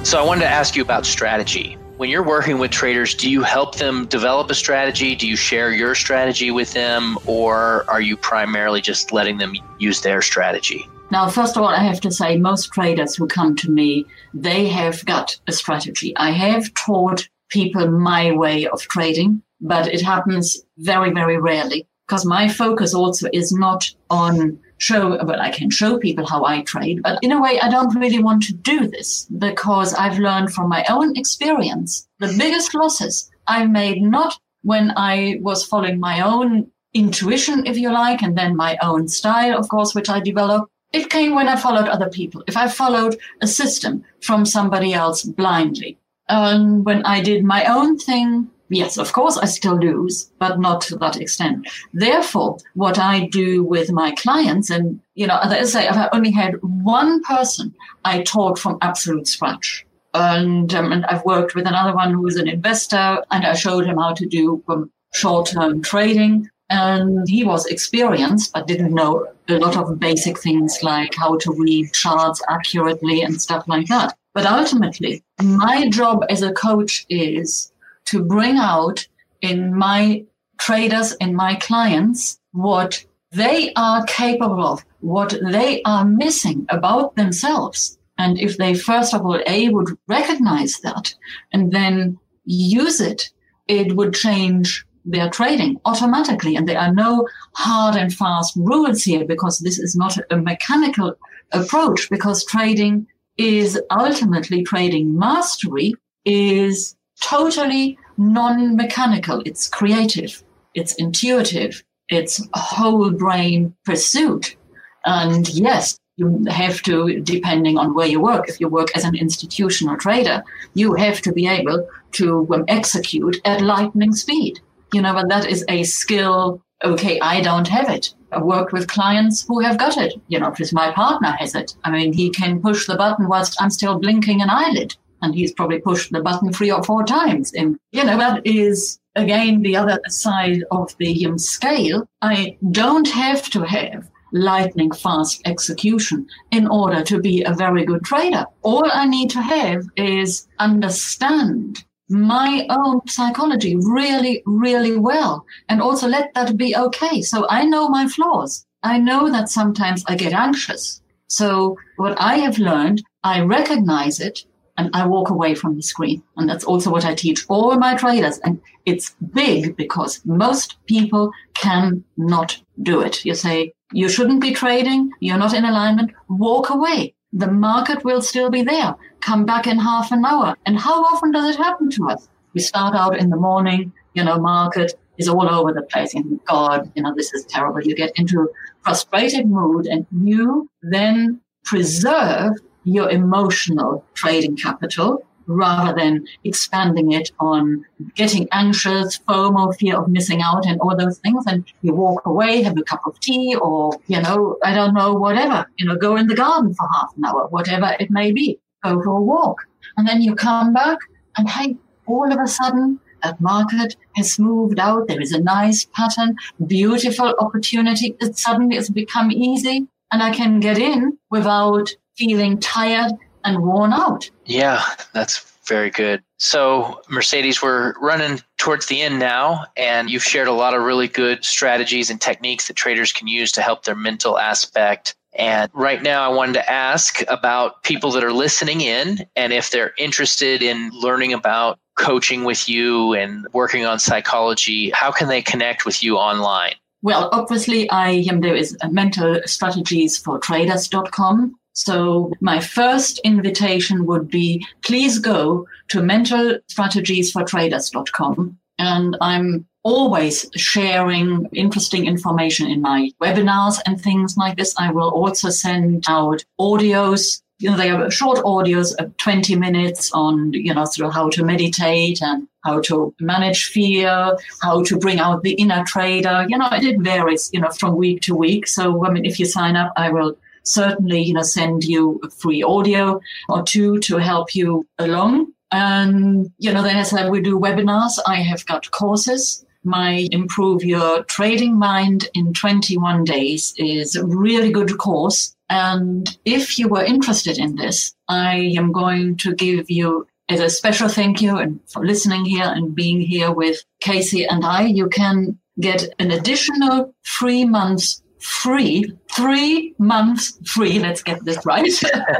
So 0.04 0.20
I 0.20 0.24
wanted 0.24 0.42
to 0.42 0.48
ask 0.48 0.76
you 0.76 0.82
about 0.82 1.06
strategy. 1.06 1.78
When 1.96 2.10
you're 2.10 2.22
working 2.22 2.58
with 2.58 2.72
traders, 2.72 3.14
do 3.14 3.30
you 3.30 3.42
help 3.42 3.76
them 3.76 4.04
develop 4.06 4.50
a 4.50 4.54
strategy? 4.54 5.14
Do 5.14 5.26
you 5.26 5.34
share 5.34 5.72
your 5.72 5.94
strategy 5.94 6.50
with 6.50 6.74
them? 6.74 7.16
Or 7.24 7.86
are 7.88 8.02
you 8.02 8.18
primarily 8.18 8.82
just 8.82 9.12
letting 9.12 9.38
them 9.38 9.54
use 9.78 10.02
their 10.02 10.20
strategy? 10.20 10.86
Now, 11.10 11.28
first 11.30 11.56
of 11.56 11.62
all, 11.62 11.70
I 11.70 11.82
have 11.82 12.02
to 12.02 12.10
say 12.10 12.36
most 12.36 12.70
traders 12.72 13.16
who 13.16 13.26
come 13.26 13.56
to 13.56 13.70
me, 13.70 14.04
they 14.34 14.66
have 14.68 15.06
got 15.06 15.38
a 15.46 15.52
strategy. 15.52 16.14
I 16.18 16.32
have 16.32 16.74
taught 16.74 17.26
people 17.48 17.90
my 17.90 18.30
way 18.32 18.66
of 18.66 18.82
trading, 18.82 19.40
but 19.62 19.86
it 19.86 20.02
happens 20.02 20.62
very, 20.76 21.12
very 21.12 21.38
rarely 21.38 21.86
because 22.06 22.26
my 22.26 22.46
focus 22.46 22.92
also 22.92 23.30
is 23.32 23.52
not 23.52 23.90
on 24.10 24.58
show, 24.78 25.18
but 25.24 25.40
I 25.40 25.50
can 25.50 25.70
show 25.70 25.98
people 25.98 26.26
how 26.26 26.44
I 26.44 26.62
trade. 26.62 27.02
But 27.02 27.18
in 27.22 27.32
a 27.32 27.40
way, 27.40 27.58
I 27.60 27.70
don't 27.70 27.94
really 27.94 28.22
want 28.22 28.42
to 28.44 28.52
do 28.52 28.86
this 28.86 29.26
because 29.38 29.94
I've 29.94 30.18
learned 30.18 30.52
from 30.52 30.68
my 30.68 30.84
own 30.88 31.16
experience 31.16 32.06
the 32.18 32.34
biggest 32.38 32.74
losses 32.74 33.30
I 33.46 33.66
made 33.66 34.02
not 34.02 34.38
when 34.62 34.92
I 34.96 35.38
was 35.40 35.64
following 35.64 36.00
my 36.00 36.20
own 36.20 36.70
intuition, 36.92 37.66
if 37.66 37.76
you 37.78 37.92
like, 37.92 38.22
and 38.22 38.36
then 38.36 38.56
my 38.56 38.76
own 38.82 39.06
style, 39.06 39.58
of 39.58 39.68
course, 39.68 39.94
which 39.94 40.08
I 40.08 40.20
developed. 40.20 40.70
It 40.92 41.10
came 41.10 41.34
when 41.34 41.48
I 41.48 41.56
followed 41.56 41.88
other 41.88 42.08
people. 42.08 42.42
If 42.46 42.56
I 42.56 42.68
followed 42.68 43.16
a 43.42 43.46
system 43.46 44.04
from 44.20 44.46
somebody 44.46 44.94
else 44.94 45.22
blindly. 45.22 45.98
And 46.28 46.84
when 46.84 47.04
I 47.04 47.20
did 47.20 47.44
my 47.44 47.64
own 47.66 47.98
thing, 47.98 48.50
yes, 48.68 48.98
of 48.98 49.12
course, 49.12 49.36
I 49.36 49.46
still 49.46 49.76
lose, 49.78 50.30
but 50.38 50.58
not 50.58 50.80
to 50.82 50.96
that 50.96 51.16
extent. 51.16 51.68
Therefore, 51.92 52.58
what 52.74 52.98
I 52.98 53.26
do 53.26 53.64
with 53.64 53.92
my 53.92 54.12
clients, 54.12 54.70
and, 54.70 55.00
you 55.14 55.26
know, 55.26 55.38
as 55.38 55.52
I 55.52 55.62
say, 55.64 55.88
I've 55.88 56.08
only 56.12 56.30
had 56.30 56.54
one 56.62 57.22
person 57.22 57.74
I 58.04 58.22
taught 58.22 58.58
from 58.58 58.78
absolute 58.82 59.28
scratch. 59.28 59.86
And, 60.14 60.72
um, 60.74 60.92
and 60.92 61.04
I've 61.06 61.24
worked 61.24 61.54
with 61.54 61.66
another 61.66 61.94
one 61.94 62.12
who 62.12 62.26
is 62.26 62.36
an 62.36 62.48
investor, 62.48 63.22
and 63.30 63.44
I 63.44 63.54
showed 63.54 63.86
him 63.86 63.98
how 63.98 64.14
to 64.14 64.26
do 64.26 64.62
um, 64.68 64.90
short 65.12 65.48
term 65.50 65.82
trading. 65.82 66.48
And 66.68 67.28
he 67.28 67.44
was 67.44 67.66
experienced, 67.66 68.52
but 68.52 68.66
didn't 68.66 68.92
know 68.94 69.28
a 69.48 69.58
lot 69.58 69.76
of 69.76 70.00
basic 70.00 70.38
things 70.38 70.82
like 70.82 71.14
how 71.14 71.36
to 71.38 71.52
read 71.52 71.92
charts 71.92 72.42
accurately 72.48 73.22
and 73.22 73.40
stuff 73.40 73.68
like 73.68 73.86
that. 73.86 74.16
But 74.34 74.46
ultimately, 74.46 75.22
my 75.40 75.88
job 75.88 76.24
as 76.28 76.42
a 76.42 76.52
coach 76.52 77.06
is 77.08 77.72
to 78.06 78.24
bring 78.24 78.56
out 78.56 79.06
in 79.42 79.74
my 79.76 80.24
traders 80.58 81.12
and 81.20 81.34
my 81.34 81.54
clients 81.56 82.40
what 82.52 83.04
they 83.32 83.72
are 83.74 84.04
capable 84.06 84.64
of, 84.64 84.84
what 85.00 85.34
they 85.50 85.82
are 85.82 86.04
missing 86.04 86.66
about 86.70 87.16
themselves. 87.16 87.98
And 88.18 88.38
if 88.38 88.56
they 88.56 88.74
first 88.74 89.12
of 89.12 89.22
all, 89.26 89.40
A, 89.46 89.68
would 89.68 89.96
recognize 90.08 90.78
that 90.82 91.14
and 91.52 91.72
then 91.72 92.18
use 92.44 93.00
it, 93.00 93.30
it 93.68 93.94
would 93.94 94.14
change 94.14 94.86
their 95.04 95.28
trading 95.30 95.80
automatically. 95.84 96.56
And 96.56 96.68
there 96.68 96.80
are 96.80 96.92
no 96.92 97.28
hard 97.54 97.96
and 97.96 98.12
fast 98.12 98.54
rules 98.56 99.04
here 99.04 99.24
because 99.24 99.58
this 99.58 99.78
is 99.78 99.94
not 99.94 100.16
a 100.30 100.36
mechanical 100.36 101.14
approach 101.52 102.08
because 102.10 102.44
trading 102.44 103.06
is 103.36 103.80
ultimately 103.90 104.64
trading 104.64 105.16
mastery 105.16 105.94
is 106.24 106.96
totally 107.22 107.98
non-mechanical. 108.16 109.42
It's 109.44 109.68
creative. 109.68 110.42
It's 110.74 110.94
intuitive. 110.94 111.82
It's 112.08 112.46
whole 112.54 113.10
brain 113.10 113.74
pursuit. 113.84 114.56
And 115.04 115.48
yes, 115.48 115.98
you 116.16 116.44
have 116.48 116.82
to, 116.82 117.20
depending 117.20 117.78
on 117.78 117.94
where 117.94 118.06
you 118.06 118.20
work, 118.20 118.48
if 118.48 118.60
you 118.60 118.68
work 118.68 118.88
as 118.96 119.04
an 119.04 119.14
institutional 119.14 119.96
trader, 119.96 120.42
you 120.74 120.94
have 120.94 121.20
to 121.22 121.32
be 121.32 121.46
able 121.46 121.86
to 122.12 122.46
um, 122.52 122.64
execute 122.68 123.36
at 123.44 123.60
lightning 123.60 124.14
speed. 124.14 124.60
You 124.92 125.02
know, 125.02 125.12
but 125.12 125.28
that 125.28 125.46
is 125.46 125.64
a 125.68 125.82
skill. 125.84 126.62
Okay, 126.84 127.18
I 127.20 127.40
don't 127.40 127.68
have 127.68 127.90
it. 127.90 128.14
I 128.32 128.42
worked 128.42 128.72
with 128.72 128.88
clients 128.88 129.46
who 129.46 129.60
have 129.60 129.78
got 129.78 129.96
it. 129.96 130.14
You 130.28 130.38
know, 130.38 130.50
because 130.50 130.72
my 130.72 130.90
partner 130.92 131.32
has 131.32 131.54
it. 131.54 131.74
I 131.84 131.90
mean, 131.90 132.12
he 132.12 132.30
can 132.30 132.62
push 132.62 132.86
the 132.86 132.96
button 132.96 133.28
whilst 133.28 133.60
I'm 133.60 133.70
still 133.70 133.98
blinking 133.98 134.40
an 134.40 134.50
eyelid 134.50 134.96
and 135.22 135.34
he's 135.34 135.52
probably 135.52 135.80
pushed 135.80 136.12
the 136.12 136.20
button 136.20 136.52
three 136.52 136.70
or 136.70 136.82
four 136.82 137.04
times. 137.04 137.52
And, 137.54 137.78
you 137.92 138.04
know, 138.04 138.18
that 138.18 138.46
is 138.46 138.98
again 139.14 139.62
the 139.62 139.76
other 139.76 139.98
side 140.08 140.62
of 140.70 140.94
the 140.98 141.26
um, 141.26 141.38
scale. 141.38 142.08
I 142.22 142.56
don't 142.70 143.08
have 143.08 143.48
to 143.50 143.62
have 143.62 144.08
lightning 144.32 144.92
fast 144.92 145.40
execution 145.46 146.26
in 146.50 146.66
order 146.66 147.02
to 147.04 147.20
be 147.20 147.42
a 147.44 147.54
very 147.54 147.84
good 147.84 148.04
trader. 148.04 148.44
All 148.62 148.88
I 148.92 149.06
need 149.06 149.30
to 149.30 149.40
have 149.40 149.84
is 149.96 150.46
understand 150.58 151.84
my 152.08 152.66
own 152.70 153.00
psychology 153.08 153.76
really, 153.76 154.42
really 154.46 154.96
well 154.96 155.44
and 155.68 155.80
also 155.80 156.06
let 156.06 156.32
that 156.34 156.56
be 156.56 156.76
okay. 156.76 157.22
So 157.22 157.46
I 157.48 157.64
know 157.64 157.88
my 157.88 158.06
flaws. 158.06 158.64
I 158.82 158.98
know 158.98 159.30
that 159.30 159.48
sometimes 159.48 160.04
I 160.06 160.14
get 160.16 160.32
anxious. 160.32 161.00
So 161.28 161.76
what 161.96 162.20
I 162.20 162.36
have 162.38 162.58
learned, 162.58 163.02
I 163.24 163.40
recognize 163.40 164.20
it 164.20 164.44
and 164.78 164.90
I 164.94 165.06
walk 165.06 165.30
away 165.30 165.54
from 165.54 165.76
the 165.76 165.82
screen. 165.82 166.22
And 166.36 166.48
that's 166.48 166.64
also 166.64 166.90
what 166.90 167.04
I 167.04 167.14
teach 167.14 167.44
all 167.48 167.76
my 167.76 167.94
traders. 167.96 168.38
And 168.38 168.60
it's 168.84 169.14
big 169.32 169.76
because 169.76 170.20
most 170.24 170.76
people 170.86 171.32
cannot 171.54 172.60
do 172.82 173.00
it. 173.00 173.24
You 173.24 173.34
say, 173.34 173.72
you 173.92 174.08
shouldn't 174.08 174.40
be 174.40 174.54
trading. 174.54 175.10
You're 175.20 175.38
not 175.38 175.54
in 175.54 175.64
alignment. 175.64 176.12
Walk 176.28 176.70
away. 176.70 177.14
The 177.32 177.50
market 177.50 178.04
will 178.04 178.22
still 178.22 178.50
be 178.50 178.62
there. 178.62 178.94
Come 179.20 179.44
back 179.44 179.66
in 179.66 179.78
half 179.78 180.12
an 180.12 180.24
hour. 180.24 180.56
And 180.66 180.78
how 180.78 181.04
often 181.04 181.32
does 181.32 181.54
it 181.54 181.58
happen 181.58 181.90
to 181.90 182.08
us? 182.08 182.28
We 182.54 182.60
start 182.60 182.94
out 182.94 183.18
in 183.18 183.30
the 183.30 183.36
morning, 183.36 183.92
you 184.14 184.24
know, 184.24 184.38
market 184.38 184.94
is 185.18 185.28
all 185.28 185.48
over 185.48 185.72
the 185.72 185.82
place. 185.82 186.14
And 186.14 186.40
God, 186.46 186.90
you 186.94 187.02
know, 187.02 187.14
this 187.14 187.32
is 187.34 187.44
terrible. 187.46 187.82
You 187.82 187.94
get 187.94 188.12
into 188.16 188.48
frustrated 188.82 189.46
mood 189.46 189.86
and 189.86 190.06
you 190.22 190.70
then 190.82 191.40
preserve 191.64 192.52
your 192.86 193.10
emotional 193.10 194.04
trading 194.14 194.56
capital 194.56 195.22
rather 195.48 195.94
than 195.94 196.26
expanding 196.44 197.12
it 197.12 197.30
on 197.38 197.84
getting 198.14 198.48
anxious, 198.50 199.18
FOMO, 199.28 199.76
fear 199.76 199.96
of 199.96 200.08
missing 200.08 200.42
out, 200.42 200.66
and 200.66 200.80
all 200.80 200.96
those 200.96 201.18
things. 201.18 201.44
And 201.46 201.64
you 201.82 201.94
walk 201.94 202.26
away, 202.26 202.62
have 202.62 202.76
a 202.78 202.82
cup 202.82 203.02
of 203.06 203.18
tea, 203.20 203.54
or, 203.54 203.92
you 204.08 204.20
know, 204.20 204.56
I 204.64 204.74
don't 204.74 204.94
know, 204.94 205.12
whatever, 205.14 205.66
you 205.76 205.86
know, 205.86 205.96
go 205.96 206.16
in 206.16 206.26
the 206.26 206.34
garden 206.34 206.74
for 206.74 206.88
half 206.94 207.12
an 207.16 207.24
hour, 207.24 207.46
whatever 207.48 207.94
it 208.00 208.10
may 208.10 208.32
be, 208.32 208.58
go 208.82 209.00
for 209.02 209.10
a 209.10 209.22
walk. 209.22 209.58
And 209.96 210.08
then 210.08 210.20
you 210.20 210.34
come 210.34 210.72
back, 210.72 210.98
and 211.36 211.48
hey, 211.48 211.76
all 212.06 212.32
of 212.32 212.38
a 212.40 212.48
sudden, 212.48 212.98
that 213.22 213.40
market 213.40 213.96
has 214.16 214.38
moved 214.38 214.78
out. 214.78 215.08
There 215.08 215.20
is 215.20 215.32
a 215.32 215.40
nice 215.40 215.86
pattern, 215.94 216.36
beautiful 216.66 217.34
opportunity. 217.38 218.14
It 218.20 218.36
suddenly 218.36 218.76
has 218.76 218.90
become 218.90 219.30
easy, 219.30 219.86
and 220.12 220.22
I 220.22 220.32
can 220.32 220.60
get 220.60 220.78
in 220.78 221.18
without 221.30 221.90
feeling 222.16 222.58
tired 222.58 223.12
and 223.44 223.62
worn 223.62 223.92
out. 223.92 224.28
Yeah, 224.44 224.82
that's 225.12 225.52
very 225.66 225.90
good. 225.90 226.22
So, 226.38 227.00
Mercedes, 227.08 227.62
we're 227.62 227.94
running 227.98 228.40
towards 228.58 228.86
the 228.86 229.02
end 229.02 229.18
now, 229.18 229.64
and 229.76 230.10
you've 230.10 230.22
shared 230.22 230.48
a 230.48 230.52
lot 230.52 230.74
of 230.74 230.82
really 230.82 231.08
good 231.08 231.44
strategies 231.44 232.10
and 232.10 232.20
techniques 232.20 232.68
that 232.68 232.74
traders 232.74 233.12
can 233.12 233.26
use 233.26 233.52
to 233.52 233.62
help 233.62 233.84
their 233.84 233.96
mental 233.96 234.38
aspect. 234.38 235.14
And 235.34 235.70
right 235.74 236.02
now, 236.02 236.30
I 236.30 236.34
wanted 236.34 236.54
to 236.54 236.70
ask 236.70 237.22
about 237.28 237.82
people 237.82 238.10
that 238.12 238.24
are 238.24 238.32
listening 238.32 238.80
in 238.80 239.26
and 239.36 239.52
if 239.52 239.70
they're 239.70 239.92
interested 239.98 240.62
in 240.62 240.90
learning 240.92 241.32
about 241.34 241.78
coaching 241.96 242.44
with 242.44 242.68
you 242.68 243.12
and 243.14 243.46
working 243.52 243.84
on 243.84 243.98
psychology, 243.98 244.90
how 244.90 245.10
can 245.10 245.28
they 245.28 245.42
connect 245.42 245.84
with 245.84 246.02
you 246.02 246.16
online? 246.16 246.74
Well, 247.02 247.28
obviously, 247.32 247.88
I 247.90 248.24
am 248.30 248.40
there 248.40 248.56
is 248.56 248.76
mental 248.90 249.40
strategies 249.44 250.16
for 250.18 250.38
traders.com 250.38 251.54
so 251.76 252.32
my 252.40 252.58
first 252.58 253.18
invitation 253.18 254.06
would 254.06 254.30
be 254.30 254.66
please 254.82 255.18
go 255.18 255.68
to 255.88 256.00
mentalstrategiesfortraders.com 256.00 258.58
and 258.78 259.16
I'm 259.20 259.66
always 259.82 260.46
sharing 260.56 261.46
interesting 261.52 262.06
information 262.06 262.70
in 262.70 262.80
my 262.80 263.10
webinars 263.22 263.78
and 263.84 264.00
things 264.00 264.38
like 264.38 264.56
this. 264.56 264.74
I 264.78 264.90
will 264.90 265.10
also 265.10 265.50
send 265.50 266.06
out 266.08 266.42
audios. 266.58 267.42
You 267.58 267.68
know, 267.70 267.76
they 267.76 267.90
are 267.90 268.10
short 268.10 268.38
audios 268.38 268.94
of 268.96 269.14
20 269.18 269.56
minutes 269.56 270.10
on, 270.12 270.54
you 270.54 270.72
know, 270.72 270.86
sort 270.86 271.08
of 271.08 271.14
how 271.14 271.28
to 271.28 271.44
meditate 271.44 272.22
and 272.22 272.48
how 272.64 272.80
to 272.82 273.14
manage 273.20 273.66
fear, 273.66 274.34
how 274.62 274.82
to 274.84 274.98
bring 274.98 275.18
out 275.18 275.42
the 275.42 275.52
inner 275.52 275.84
trader. 275.86 276.46
You 276.48 276.56
know, 276.56 276.70
it 276.72 276.98
varies, 277.00 277.50
you 277.52 277.60
know, 277.60 277.68
from 277.70 277.96
week 277.96 278.22
to 278.22 278.34
week. 278.34 278.66
So, 278.66 279.04
I 279.06 279.10
mean, 279.10 279.26
if 279.26 279.38
you 279.38 279.44
sign 279.44 279.76
up, 279.76 279.92
I 279.96 280.08
will 280.10 280.38
certainly, 280.66 281.22
you 281.22 281.34
know, 281.34 281.42
send 281.42 281.84
you 281.84 282.20
a 282.22 282.30
free 282.30 282.62
audio 282.62 283.20
or 283.48 283.62
two 283.62 283.98
to 284.00 284.18
help 284.18 284.54
you 284.54 284.86
along. 284.98 285.52
And, 285.72 286.50
you 286.58 286.72
know, 286.72 286.82
then 286.82 286.96
as 286.96 287.12
I 287.12 287.18
said, 287.18 287.30
we 287.30 287.40
do 287.40 287.58
webinars. 287.58 288.18
I 288.26 288.36
have 288.36 288.64
got 288.66 288.90
courses. 288.90 289.64
My 289.84 290.26
Improve 290.32 290.82
Your 290.84 291.22
Trading 291.24 291.78
Mind 291.78 292.28
in 292.34 292.52
21 292.52 293.24
Days 293.24 293.72
is 293.76 294.16
a 294.16 294.26
really 294.26 294.70
good 294.70 294.98
course. 294.98 295.54
And 295.68 296.36
if 296.44 296.78
you 296.78 296.88
were 296.88 297.04
interested 297.04 297.58
in 297.58 297.76
this, 297.76 298.14
I 298.28 298.72
am 298.76 298.92
going 298.92 299.36
to 299.38 299.54
give 299.54 299.90
you 299.90 300.26
as 300.48 300.60
a 300.60 300.70
special 300.70 301.08
thank 301.08 301.42
you 301.42 301.56
and 301.56 301.80
for 301.88 302.04
listening 302.04 302.44
here 302.44 302.66
and 302.66 302.94
being 302.94 303.20
here 303.20 303.50
with 303.50 303.84
Casey 304.00 304.46
and 304.46 304.64
I, 304.64 304.82
you 304.82 305.08
can 305.08 305.58
get 305.80 306.08
an 306.18 306.30
additional 306.30 307.12
three 307.38 307.64
months 307.64 308.22
free 308.38 309.12
three 309.36 309.94
months 309.98 310.58
free. 310.64 310.98
Let's 310.98 311.22
get 311.22 311.44
this 311.44 311.64
right. 311.66 311.92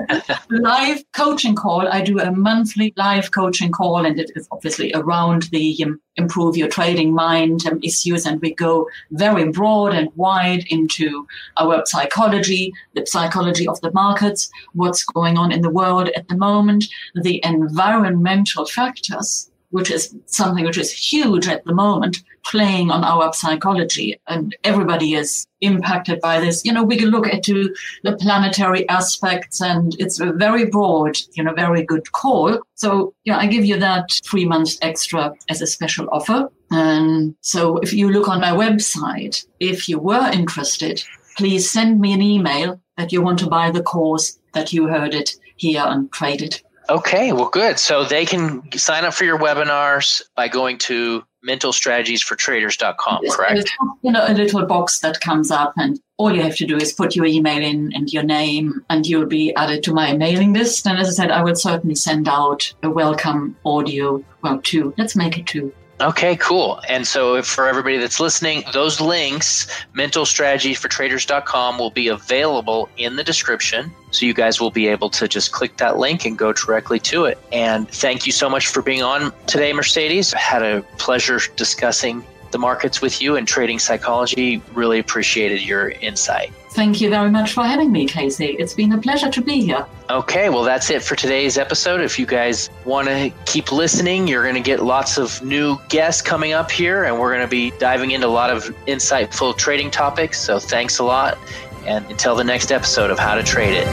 live 0.51 1.05
coaching 1.13 1.55
call. 1.55 1.87
I 1.87 2.01
do 2.01 2.19
a 2.19 2.33
monthly 2.33 2.95
live 2.97 3.33
coaching 3.33 3.71
call, 3.71 4.07
and 4.07 4.19
it 4.19 4.31
is 4.35 4.49
obviously 4.51 4.93
around 4.95 5.43
the 5.53 5.85
um, 5.85 6.01
improve 6.17 6.57
your 6.57 6.69
trading 6.69 7.13
mind 7.13 7.67
um, 7.67 7.79
issues. 7.83 8.25
And 8.25 8.41
we 8.41 8.55
go 8.55 8.89
very 9.11 9.51
broad 9.51 9.93
and 9.93 10.09
wide 10.17 10.65
into 10.71 11.27
our 11.59 11.85
psychology, 11.85 12.73
the 12.95 13.07
psychology 13.07 13.69
of 13.69 13.79
the 13.83 13.93
markets, 13.93 14.51
what's 14.73 15.05
going 15.05 15.37
on 15.37 15.53
in 15.53 15.61
the 15.61 15.71
world 15.71 16.09
at 16.17 16.29
the 16.29 16.37
moment, 16.37 16.87
the 17.15 17.41
environmental 17.45 18.65
factors 18.65 19.51
which 19.71 19.91
is 19.91 20.15
something 20.27 20.65
which 20.65 20.79
is 20.79 20.93
huge 20.93 21.49
at 21.49 21.65
the 21.65 21.75
moment, 21.75 22.23
playing 22.45 22.91
on 22.91 23.05
our 23.05 23.33
psychology. 23.33 24.19
And 24.29 24.57
everybody 24.65 25.15
is 25.15 25.47
impacted 25.61 26.21
by 26.21 26.41
this. 26.41 26.65
You 26.65 26.73
know, 26.73 26.85
we 26.85 26.97
can 26.97 27.11
look 27.11 27.29
into 27.29 27.75
the 28.05 28.17
planetary 28.17 28.89
aspects 28.89 29.61
and 29.61 29.95
it's 29.99 30.21
a 30.21 30.33
very 30.33 30.67
broad, 30.67 31.17
you 31.35 31.43
know, 31.43 31.53
very 31.53 31.83
good 31.83 32.13
call. 32.13 32.61
So, 32.75 33.15
yeah, 33.25 33.39
I 33.39 33.47
give 33.47 33.65
you 33.65 33.79
that 33.79 34.11
three 34.25 34.45
months 34.45 34.79
extra 34.83 35.35
as 35.49 35.63
a 35.63 35.67
special 35.67 36.09
offer. 36.11 36.49
And 36.71 37.35
so 37.41 37.79
if 37.79 37.93
you 37.93 38.11
look 38.11 38.29
on 38.29 38.41
my 38.41 38.51
website, 38.51 39.45
if 39.61 39.89
you 39.89 39.99
were 39.99 40.31
interested, 40.33 41.03
please 41.37 41.71
send 41.71 42.01
me 42.01 42.13
an 42.13 42.23
email 42.23 42.81
that 42.97 43.13
you 43.13 43.23
want 43.23 43.39
to 43.41 43.47
buy 43.47 43.71
the 43.71 43.83
course 43.83 44.39
that 44.55 44.73
you 44.73 44.87
heard 44.89 45.15
it 45.15 45.37
here 45.57 45.85
and 45.87 46.11
trade 46.13 46.43
it 46.43 46.63
Okay, 46.89 47.33
well, 47.33 47.49
good. 47.49 47.79
So 47.79 48.05
they 48.05 48.25
can 48.25 48.63
sign 48.73 49.05
up 49.05 49.15
for 49.15 49.25
your 49.25 49.39
webinars 49.39 50.23
by 50.37 50.49
going 50.49 50.79
to 50.79 51.25
mentalstrategiesfortraders.com, 51.47 53.23
correct? 53.31 53.71
You 54.03 54.13
know, 54.13 54.25
a 54.27 54.35
little 54.35 54.65
box 54.67 55.01
that 55.01 55.21
comes 55.21 55.51
up, 55.51 55.75
and 55.77 56.01
all 56.17 56.35
you 56.35 56.43
have 56.43 56.57
to 56.57 56.67
do 56.67 56.77
is 56.77 56.93
put 56.93 57.15
your 57.15 57.27
email 57.27 57.63
in 57.63 57.93
and 57.95 58.13
your 58.13 58.23
name, 58.23 58.85
and 58.91 59.07
you'll 59.07 59.27
be 59.27 59.55
added 59.55 59.83
to 59.85 59.93
my 59.93 60.17
mailing 60.17 60.53
list. 60.53 60.87
And 60.87 60.99
as 60.99 61.09
I 61.09 61.13
said, 61.13 61.31
I 61.31 61.43
will 61.43 61.55
certainly 61.55 61.95
send 61.95 62.29
out 62.29 62.73
a 62.83 62.91
welcome 62.91 63.57
audio. 63.65 64.25
Well, 64.43 64.61
two. 64.63 64.95
Let's 64.97 65.17
make 65.17 65.39
it 65.39 65.47
two. 65.47 65.73
Okay, 65.99 66.37
cool. 66.37 66.81
And 66.91 67.07
so 67.07 67.41
for 67.43 67.67
everybody 67.67 67.97
that's 67.97 68.21
listening, 68.21 68.65
those 68.75 69.01
links, 69.01 69.67
mentalstrategiesfortraders.com, 69.95 71.79
will 71.79 71.91
be 71.91 72.09
available 72.09 72.91
in 72.99 73.17
the 73.17 73.25
description. 73.25 73.91
So 74.11 74.27
you 74.27 74.35
guys 74.35 74.61
will 74.61 74.71
be 74.71 74.89
able 74.89 75.09
to 75.11 75.27
just 75.27 75.53
click 75.53 75.79
that 75.79 75.97
link 75.97 76.27
and 76.27 76.37
go 76.37 76.53
directly 76.53 76.99
to 77.01 77.25
it. 77.25 77.39
And 77.51 77.89
thank 77.89 78.27
you 78.27 78.33
so 78.33 78.51
much 78.51 78.67
for 78.67 78.83
being 78.83 79.03
on 79.03 79.33
today, 79.47 79.73
Mercedes. 79.73 80.35
I 80.35 80.39
had 80.39 80.63
a 80.63 80.83
pleasure 80.99 81.41
discussing 81.57 82.23
the 82.57 82.61
markets 82.61 83.03
with 83.03 83.21
you 83.21 83.37
and 83.37 83.47
trading 83.47 83.79
psychology. 83.79 84.63
Really 84.73 84.99
appreciated 84.99 85.61
your 85.61 85.91
insight. 85.91 86.51
Thank 86.71 87.03
you 87.03 87.11
very 87.11 87.31
much 87.31 87.53
for 87.53 87.65
having 87.65 87.93
me, 87.93 88.07
Casey. 88.07 88.57
It's 88.59 88.73
been 88.73 88.93
a 88.93 88.99
pleasure 88.99 89.31
to 89.31 89.43
be 89.43 89.61
here. 89.61 89.85
Okay, 90.09 90.49
well, 90.49 90.63
that's 90.63 90.89
it 90.89 91.03
for 91.03 91.17
today's 91.17 91.59
episode. 91.59 92.01
If 92.01 92.19
you 92.19 92.25
guys 92.25 92.71
want 92.87 93.09
to 93.09 93.31
keep 93.45 93.73
listening, 93.73 94.27
you're 94.27 94.43
going 94.43 94.55
to 94.55 94.69
get 94.73 94.81
lots 94.83 95.19
of 95.19 95.43
new 95.43 95.77
guests 95.91 96.23
coming 96.23 96.55
up 96.55 96.71
here, 96.71 97.05
and 97.05 97.19
we're 97.19 97.35
going 97.35 97.47
to 97.47 97.51
be 97.51 97.73
diving 97.79 98.13
into 98.13 98.27
a 98.27 98.29
lot 98.29 98.49
of 98.49 98.65
insightful 98.87 99.55
trading 99.57 99.91
topics. 99.91 100.41
So 100.41 100.59
thanks 100.59 100.99
a 100.99 101.05
lot. 101.05 101.37
And 101.85 102.05
until 102.11 102.35
the 102.35 102.45
next 102.45 102.73
episode 102.73 103.11
of 103.11 103.19
How 103.19 103.35
to 103.35 103.43
Trade 103.43 103.75
It. 103.83 103.87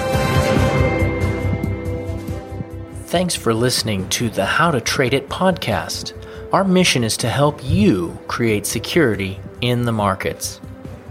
Thanks 3.07 3.35
for 3.35 3.53
listening 3.53 4.07
to 4.09 4.29
the 4.29 4.45
How 4.45 4.71
to 4.71 4.79
Trade 4.81 5.13
It 5.13 5.27
podcast. 5.29 6.13
Our 6.53 6.63
mission 6.63 7.03
is 7.03 7.17
to 7.17 7.27
help 7.29 7.61
you 7.63 8.19
create 8.27 8.67
security 8.67 9.39
in 9.61 9.85
the 9.85 9.91
markets. 9.91 10.61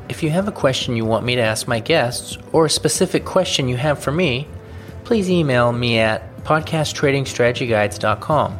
If 0.09 0.22
you 0.22 0.31
have 0.31 0.46
a 0.46 0.52
question 0.52 0.94
you 0.94 1.05
want 1.05 1.26
me 1.26 1.35
to 1.35 1.42
ask 1.42 1.66
my 1.66 1.81
guests, 1.81 2.38
or 2.52 2.66
a 2.66 2.70
specific 2.70 3.24
question 3.24 3.68
you 3.68 3.76
have 3.76 3.98
for 3.98 4.12
me, 4.12 4.46
please 5.02 5.28
email 5.28 5.72
me 5.72 5.98
at 5.98 6.37
podcasttradingstrategyguides.com. 6.44 8.59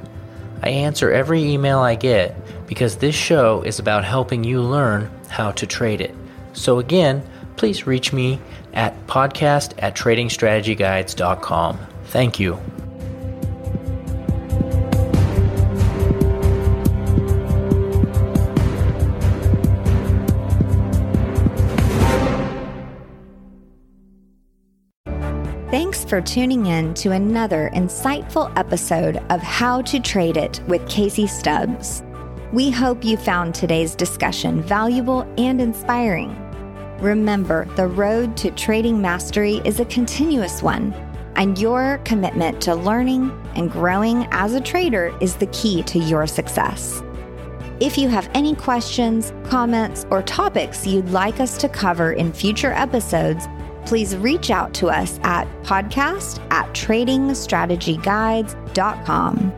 I 0.64 0.71
answer 0.71 1.12
every 1.12 1.45
email 1.45 1.79
I 1.79 1.95
get 1.95 2.35
because 2.66 2.97
this 2.97 3.14
show 3.14 3.62
is 3.62 3.79
about 3.79 4.05
helping 4.05 4.42
you 4.42 4.61
learn 4.61 5.09
how 5.29 5.53
to 5.53 5.68
trade 5.68 6.01
it. 6.01 6.16
So 6.53 6.81
again, 6.81 7.23
please 7.57 7.87
reach 7.87 8.12
me 8.12 8.40
at 8.73 9.07
podcast 9.07 9.75
at 9.79 9.95
tradingstrategyguides.com. 9.95 11.79
Thank 12.07 12.40
you. 12.40 12.59
For 26.12 26.20
tuning 26.20 26.66
in 26.66 26.92
to 26.92 27.12
another 27.12 27.70
insightful 27.72 28.53
episode 28.59 29.16
of 29.31 29.40
How 29.40 29.81
to 29.81 29.98
Trade 29.98 30.37
It 30.37 30.61
with 30.68 30.87
Casey 30.87 31.27
Stubbs. 31.27 32.03
We 32.53 32.70
hope 32.70 33.03
you 33.03 33.16
found 33.16 33.55
today's 33.55 33.94
discussion 33.94 34.61
valuable 34.61 35.22
and 35.38 35.59
inspiring. 35.59 36.37
Remember, 37.01 37.64
the 37.77 37.87
road 37.87 38.37
to 38.37 38.51
trading 38.51 39.01
mastery 39.01 39.62
is 39.64 39.81
a 39.81 39.87
continuous 39.87 40.62
one, 40.62 40.92
and 41.37 41.59
your 41.59 41.98
commitment 42.05 42.61
to 42.61 42.75
learning 42.75 43.31
and 43.55 43.72
growing 43.72 44.29
as 44.33 44.53
a 44.53 44.61
trader 44.61 45.16
is 45.22 45.37
the 45.37 45.46
key 45.46 45.83
to 45.85 45.98
your 45.98 46.27
success. 46.27 47.03
If 47.81 47.96
you 47.96 48.11
have 48.11 48.29
any 48.35 48.55
questions, 48.55 49.33
comments, 49.44 50.05
or 50.11 50.20
topics 50.20 50.87
you'd 50.87 51.09
like 51.09 51.40
us 51.40 51.57
to 51.57 51.70
cover 51.70 52.12
in 52.12 52.35
future 52.35 52.72
episodes, 52.72 53.48
please 53.87 54.14
reach 54.16 54.51
out 54.51 54.75
to 54.75 54.88
us 54.88 55.18
at 55.23 55.47
podcast 55.62 56.38
at 56.51 56.68
tradingstrategyguides.com. 56.75 59.53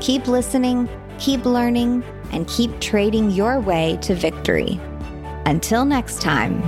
Keep 0.00 0.26
listening, 0.26 0.88
keep 1.18 1.44
learning, 1.44 2.02
and 2.32 2.48
keep 2.48 2.80
trading 2.80 3.30
your 3.30 3.60
way 3.60 3.98
to 4.02 4.14
victory. 4.14 4.80
Until 5.46 5.84
next 5.84 6.22
time. 6.22 6.62